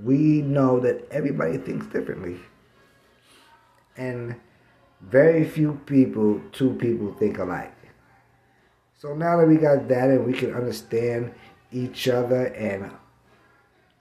we 0.00 0.40
know 0.40 0.78
that 0.78 1.10
everybody 1.10 1.58
thinks 1.58 1.86
differently. 1.86 2.38
And 3.96 4.36
very 5.00 5.44
few 5.44 5.80
people, 5.84 6.40
two 6.52 6.74
people 6.74 7.12
think 7.12 7.38
alike. 7.38 7.74
So 8.96 9.16
now 9.16 9.36
that 9.38 9.48
we 9.48 9.56
got 9.56 9.88
that 9.88 10.10
and 10.10 10.24
we 10.24 10.32
can 10.32 10.54
understand 10.54 11.34
each 11.72 12.06
other 12.06 12.46
and 12.54 12.92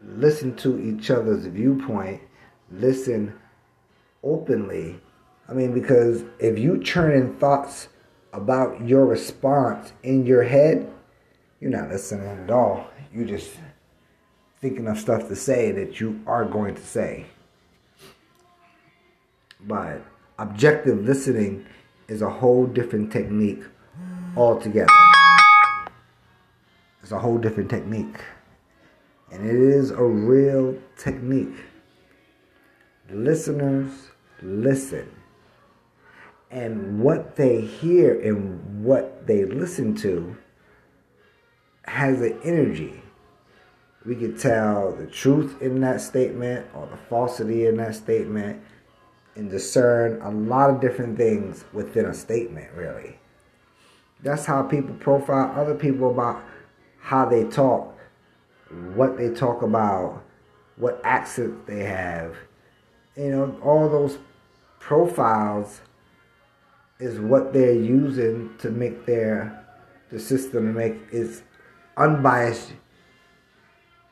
listen 0.05 0.55
to 0.57 0.79
each 0.79 1.09
other's 1.09 1.45
viewpoint, 1.45 2.21
listen 2.71 3.33
openly. 4.23 4.99
I 5.47 5.53
mean, 5.53 5.73
because 5.73 6.23
if 6.39 6.57
you 6.57 6.81
churn 6.81 7.11
in 7.11 7.35
thoughts 7.37 7.89
about 8.31 8.87
your 8.87 9.05
response 9.05 9.93
in 10.03 10.25
your 10.25 10.43
head, 10.43 10.91
you're 11.59 11.71
not 11.71 11.89
listening 11.89 12.27
at 12.27 12.49
all. 12.49 12.87
You 13.13 13.25
just 13.25 13.51
thinking 14.59 14.87
of 14.87 14.97
stuff 14.97 15.27
to 15.27 15.35
say 15.35 15.71
that 15.71 15.99
you 15.99 16.21
are 16.25 16.45
going 16.45 16.75
to 16.75 16.81
say. 16.81 17.25
But 19.61 20.01
objective 20.39 21.03
listening 21.05 21.65
is 22.07 22.21
a 22.21 22.29
whole 22.29 22.65
different 22.65 23.11
technique 23.11 23.63
altogether. 24.35 24.91
It's 27.01 27.11
a 27.11 27.19
whole 27.19 27.37
different 27.37 27.69
technique. 27.69 28.17
And 29.33 29.49
it 29.49 29.55
is 29.55 29.89
a 29.89 30.03
real 30.03 30.77
technique. 30.95 31.55
Listeners 33.09 34.11
listen. 34.43 35.11
And 36.51 37.01
what 37.01 37.35
they 37.35 37.61
hear 37.61 38.21
and 38.21 38.85
what 38.85 39.25
they 39.25 39.43
listen 39.43 39.95
to 39.95 40.37
has 41.85 42.21
an 42.21 42.39
energy. 42.43 43.01
We 44.05 44.15
can 44.15 44.37
tell 44.37 44.93
the 44.93 45.07
truth 45.07 45.59
in 45.61 45.81
that 45.81 46.01
statement 46.01 46.67
or 46.75 46.85
the 46.85 46.97
falsity 46.97 47.65
in 47.65 47.77
that 47.77 47.95
statement 47.95 48.61
and 49.35 49.49
discern 49.49 50.21
a 50.21 50.29
lot 50.29 50.69
of 50.69 50.79
different 50.79 51.17
things 51.17 51.65
within 51.73 52.05
a 52.05 52.13
statement, 52.13 52.71
really. 52.73 53.17
That's 54.21 54.45
how 54.45 54.61
people 54.61 54.93
profile 54.95 55.59
other 55.59 55.73
people 55.73 56.11
about 56.11 56.43
how 56.99 57.25
they 57.25 57.45
talk, 57.45 57.92
what 58.95 59.17
they 59.17 59.29
talk 59.29 59.61
about, 59.61 60.23
what 60.77 61.01
accent 61.03 61.65
they 61.67 61.83
have. 61.83 62.35
You 63.15 63.29
know, 63.29 63.59
all 63.63 63.89
those 63.89 64.17
profiles 64.79 65.81
is 66.99 67.19
what 67.19 67.53
they're 67.53 67.73
using 67.73 68.55
to 68.59 68.69
make 68.69 69.05
their 69.05 69.59
the 70.09 70.19
system 70.19 70.75
make 70.75 70.95
its 71.11 71.41
unbiased 71.97 72.73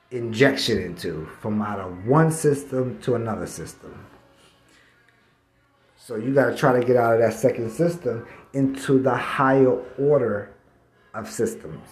injection 0.10 0.80
into 0.80 1.28
from 1.40 1.62
out 1.62 1.80
of 1.80 2.06
one 2.08 2.32
system 2.32 3.00
to 3.02 3.16
another 3.16 3.46
system. 3.46 4.08
So 5.96 6.16
you 6.16 6.34
got 6.34 6.48
to 6.50 6.58
try 6.58 6.78
to 6.80 6.86
get 6.86 6.96
out 6.96 7.14
of 7.14 7.20
that 7.20 7.36
second 7.36 7.70
system 7.72 8.26
into 8.54 9.00
the 9.00 9.14
higher 9.14 9.80
order 10.00 10.52
of 11.14 11.30
systems. 11.30 11.88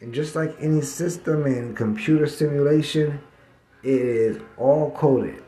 And 0.00 0.14
just 0.14 0.34
like 0.34 0.56
any 0.60 0.80
system 0.80 1.46
in 1.46 1.74
computer 1.74 2.26
simulation, 2.26 3.20
it 3.82 4.00
is 4.00 4.40
all 4.56 4.92
coded. 4.92 5.42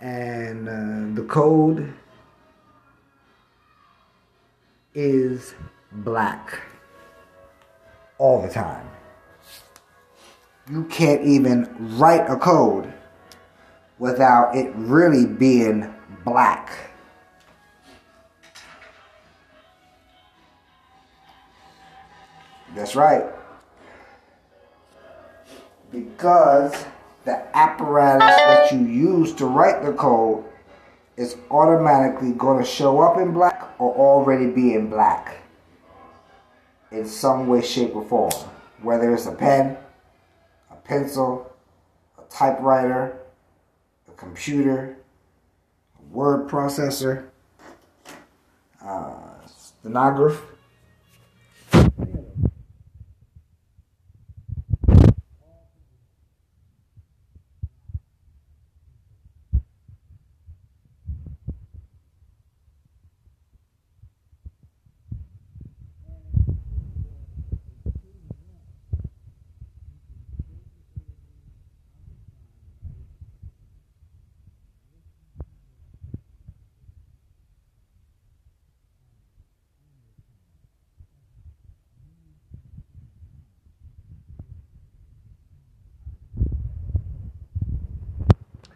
And 0.00 0.68
uh, 0.68 1.20
the 1.20 1.26
code 1.26 1.92
is 4.94 5.54
black 5.92 6.60
all 8.16 8.42
the 8.42 8.48
time. 8.48 8.88
You 10.70 10.84
can't 10.84 11.22
even 11.24 11.74
write 11.98 12.28
a 12.30 12.36
code 12.36 12.92
without 13.98 14.54
it 14.56 14.72
really 14.74 15.26
being 15.26 15.94
black. 16.24 16.87
That's 22.74 22.94
right. 22.94 23.24
Because 25.90 26.84
the 27.24 27.44
apparatus 27.56 28.36
that 28.36 28.72
you 28.72 28.86
use 28.86 29.32
to 29.34 29.46
write 29.46 29.82
the 29.82 29.92
code 29.92 30.44
is 31.16 31.36
automatically 31.50 32.32
going 32.32 32.62
to 32.62 32.68
show 32.68 33.00
up 33.00 33.18
in 33.18 33.32
black 33.32 33.68
or 33.78 33.94
already 33.94 34.46
be 34.46 34.74
in 34.74 34.88
black 34.88 35.42
in 36.90 37.06
some 37.06 37.46
way, 37.48 37.62
shape, 37.62 37.94
or 37.94 38.04
form. 38.04 38.32
Whether 38.82 39.12
it's 39.14 39.26
a 39.26 39.32
pen, 39.32 39.76
a 40.70 40.76
pencil, 40.76 41.52
a 42.18 42.22
typewriter, 42.30 43.18
a 44.08 44.12
computer, 44.12 44.96
a 45.98 46.14
word 46.14 46.48
processor, 46.48 47.26
uh, 48.82 49.46
stenograph. 49.46 50.40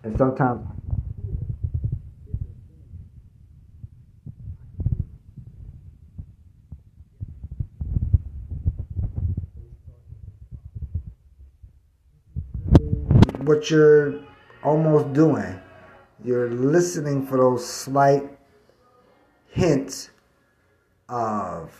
And 0.05 0.19
sometimes 0.19 0.67
what 13.45 13.71
you're 13.71 14.21
almost 14.63 15.13
doing. 15.13 15.61
You're 16.25 16.51
listening 16.51 17.27
for 17.27 17.37
those 17.37 17.67
slight 17.67 18.23
hints 19.51 20.11
of 21.09 21.73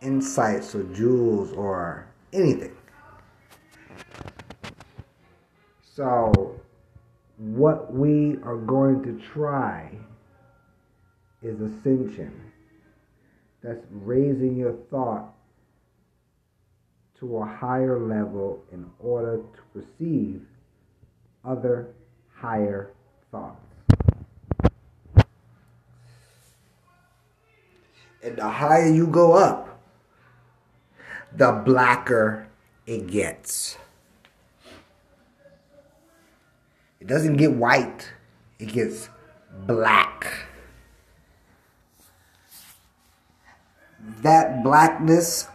insights 0.00 0.74
or 0.74 0.84
jewels 0.84 1.52
or 1.52 2.06
anything. 2.32 2.76
So, 5.94 6.60
what 7.36 7.94
we 7.94 8.36
are 8.42 8.56
going 8.56 9.04
to 9.04 9.24
try 9.32 9.92
is 11.40 11.60
ascension. 11.60 12.32
That's 13.62 13.84
raising 13.90 14.56
your 14.56 14.72
thought 14.90 15.32
to 17.20 17.38
a 17.38 17.46
higher 17.46 18.00
level 18.00 18.64
in 18.72 18.90
order 18.98 19.36
to 19.36 19.80
perceive 19.80 20.42
other 21.44 21.90
higher 22.34 22.90
thoughts. 23.30 23.60
And 28.20 28.36
the 28.36 28.48
higher 28.48 28.88
you 28.88 29.06
go 29.06 29.34
up, 29.34 29.80
the 31.36 31.52
blacker 31.52 32.48
it 32.84 33.06
gets. 33.06 33.76
It 37.04 37.08
doesn't 37.08 37.36
get 37.36 37.52
white, 37.52 38.10
it 38.58 38.72
gets 38.72 39.10
black. 39.66 40.48
That 44.22 44.64
blackness 44.64 45.48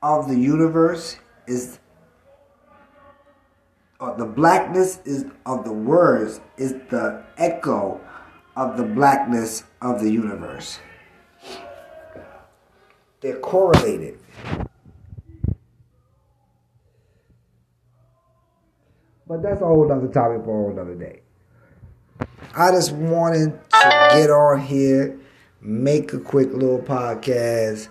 of 0.00 0.28
the 0.28 0.38
universe 0.38 1.16
is 1.48 1.80
uh, 3.98 4.14
the 4.14 4.26
blackness 4.26 5.00
is 5.04 5.24
of 5.44 5.64
the 5.64 5.72
words 5.72 6.40
is 6.56 6.74
the 6.90 7.24
echo 7.36 8.00
of 8.54 8.76
the 8.76 8.84
blackness 8.84 9.64
of 9.82 9.98
the 10.00 10.12
universe. 10.12 10.78
They're 13.20 13.40
correlated. 13.40 14.20
But 19.26 19.42
that's 19.42 19.60
a 19.60 19.66
whole 19.66 19.90
other 19.90 20.08
topic 20.08 20.44
for 20.44 20.70
a 20.70 20.72
whole 20.72 20.80
other 20.80 20.94
day. 20.94 21.20
I 22.54 22.70
just 22.70 22.92
wanted 22.92 23.52
to 23.70 24.08
get 24.12 24.30
on 24.30 24.60
here, 24.60 25.18
make 25.60 26.12
a 26.12 26.18
quick 26.18 26.52
little 26.52 26.78
podcast, 26.78 27.88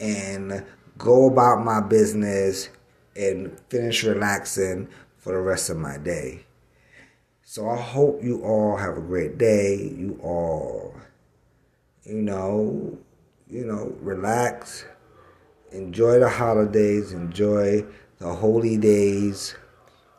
and 0.00 0.64
go 0.96 1.28
about 1.28 1.64
my 1.64 1.80
business 1.80 2.70
and 3.14 3.58
finish 3.68 4.02
relaxing 4.04 4.88
for 5.18 5.32
the 5.32 5.40
rest 5.40 5.70
of 5.70 5.76
my 5.76 5.98
day. 5.98 6.44
So 7.42 7.68
I 7.68 7.76
hope 7.76 8.22
you 8.22 8.42
all 8.42 8.76
have 8.76 8.96
a 8.96 9.00
great 9.00 9.38
day. 9.38 9.76
You 9.76 10.18
all, 10.22 10.94
you 12.04 12.22
know, 12.22 12.98
you 13.48 13.64
know, 13.64 13.96
relax, 14.00 14.84
enjoy 15.72 16.18
the 16.18 16.28
holidays, 16.28 17.12
enjoy 17.12 17.84
the 18.18 18.34
holy 18.34 18.76
days. 18.76 19.54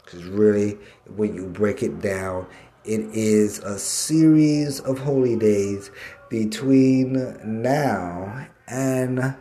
Because 0.09 0.25
really, 0.25 0.75
when 1.15 1.35
you 1.35 1.45
break 1.45 1.83
it 1.83 2.01
down, 2.01 2.47
it 2.83 3.01
is 3.13 3.59
a 3.59 3.77
series 3.77 4.79
of 4.79 4.97
holy 4.97 5.35
days 5.35 5.91
between 6.29 7.13
now 7.61 8.47
and 8.67 9.35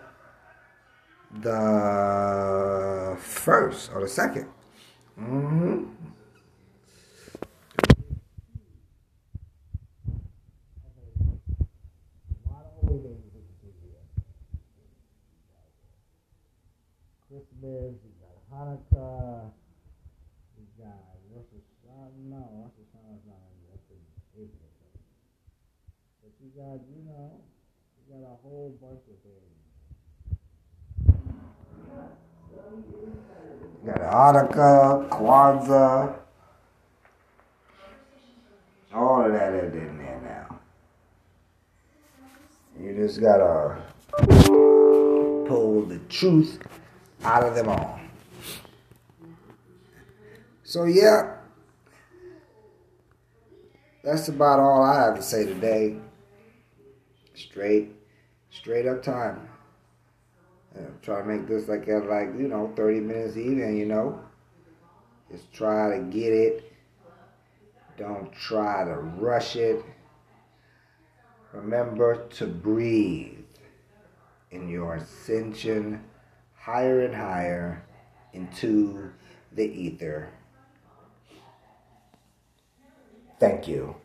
the 1.41 3.17
first 3.19 3.91
or 3.95 4.01
the 4.03 4.07
2nd 4.07 4.47
Mm-hmm. 5.19 5.85
Christmas, 17.29 17.95
you 18.05 18.13
got 18.21 18.37
Hanukkah, 18.53 19.51
no, 22.29 22.43
that's 22.61 22.75
the 22.77 22.85
sign 22.91 23.15
that's 23.15 23.25
not 23.25 23.41
in 23.47 23.59
that's 23.71 23.89
in 23.89 24.03
April. 24.35 24.69
But 26.21 26.33
you 26.43 26.48
got, 26.59 26.81
you 26.91 27.05
know, 27.07 27.41
you 28.09 28.15
got 28.15 28.27
a 28.27 28.37
whole 28.43 28.77
bunch 28.83 29.05
of 29.07 29.17
things. 29.23 29.59
You 33.85 33.93
got 33.93 34.01
Hanukkah, 34.01 35.09
Kwanzaa, 35.09 36.17
all 38.93 39.25
of 39.25 39.33
that 39.33 39.55
is 39.55 39.73
in 39.73 39.99
there 39.99 40.21
now. 40.25 40.59
You 42.83 42.95
just 43.07 43.21
gotta 43.21 43.77
pull 45.47 45.85
the 45.87 46.01
truth 46.09 46.59
out 47.23 47.45
of 47.45 47.55
them 47.55 47.69
all. 47.69 48.01
So 50.65 50.85
yeah, 50.85 51.37
that's 54.03 54.27
about 54.29 54.59
all 54.59 54.83
I 54.83 55.05
have 55.05 55.15
to 55.15 55.23
say 55.23 55.45
today. 55.47 55.99
Straight, 57.39 57.93
straight 58.51 58.87
up 58.87 59.03
time. 59.03 59.49
Uh, 60.77 60.83
try 61.03 61.21
to 61.21 61.27
make 61.27 61.47
this 61.47 61.69
like 61.69 61.87
at 61.89 62.07
like 62.07 62.29
you 62.37 62.49
know 62.49 62.73
thirty 62.75 63.01
minutes 63.01 63.37
even. 63.37 63.77
You 63.77 63.87
know, 63.87 64.21
just 65.31 65.53
try 65.53 65.97
to 65.97 66.03
get 66.05 66.33
it. 66.33 66.73
Don't 67.97 68.33
try 68.33 68.85
to 68.85 68.95
rush 68.95 69.57
it. 69.57 69.85
Remember 71.53 72.27
to 72.29 72.47
breathe 72.47 73.45
in 74.51 74.69
your 74.69 74.97
ascension 74.97 76.05
higher 76.55 77.01
and 77.01 77.15
higher 77.15 77.83
into 78.33 79.11
the 79.53 79.65
ether. 79.65 80.31
Thank 83.39 83.69
you. 83.69 83.97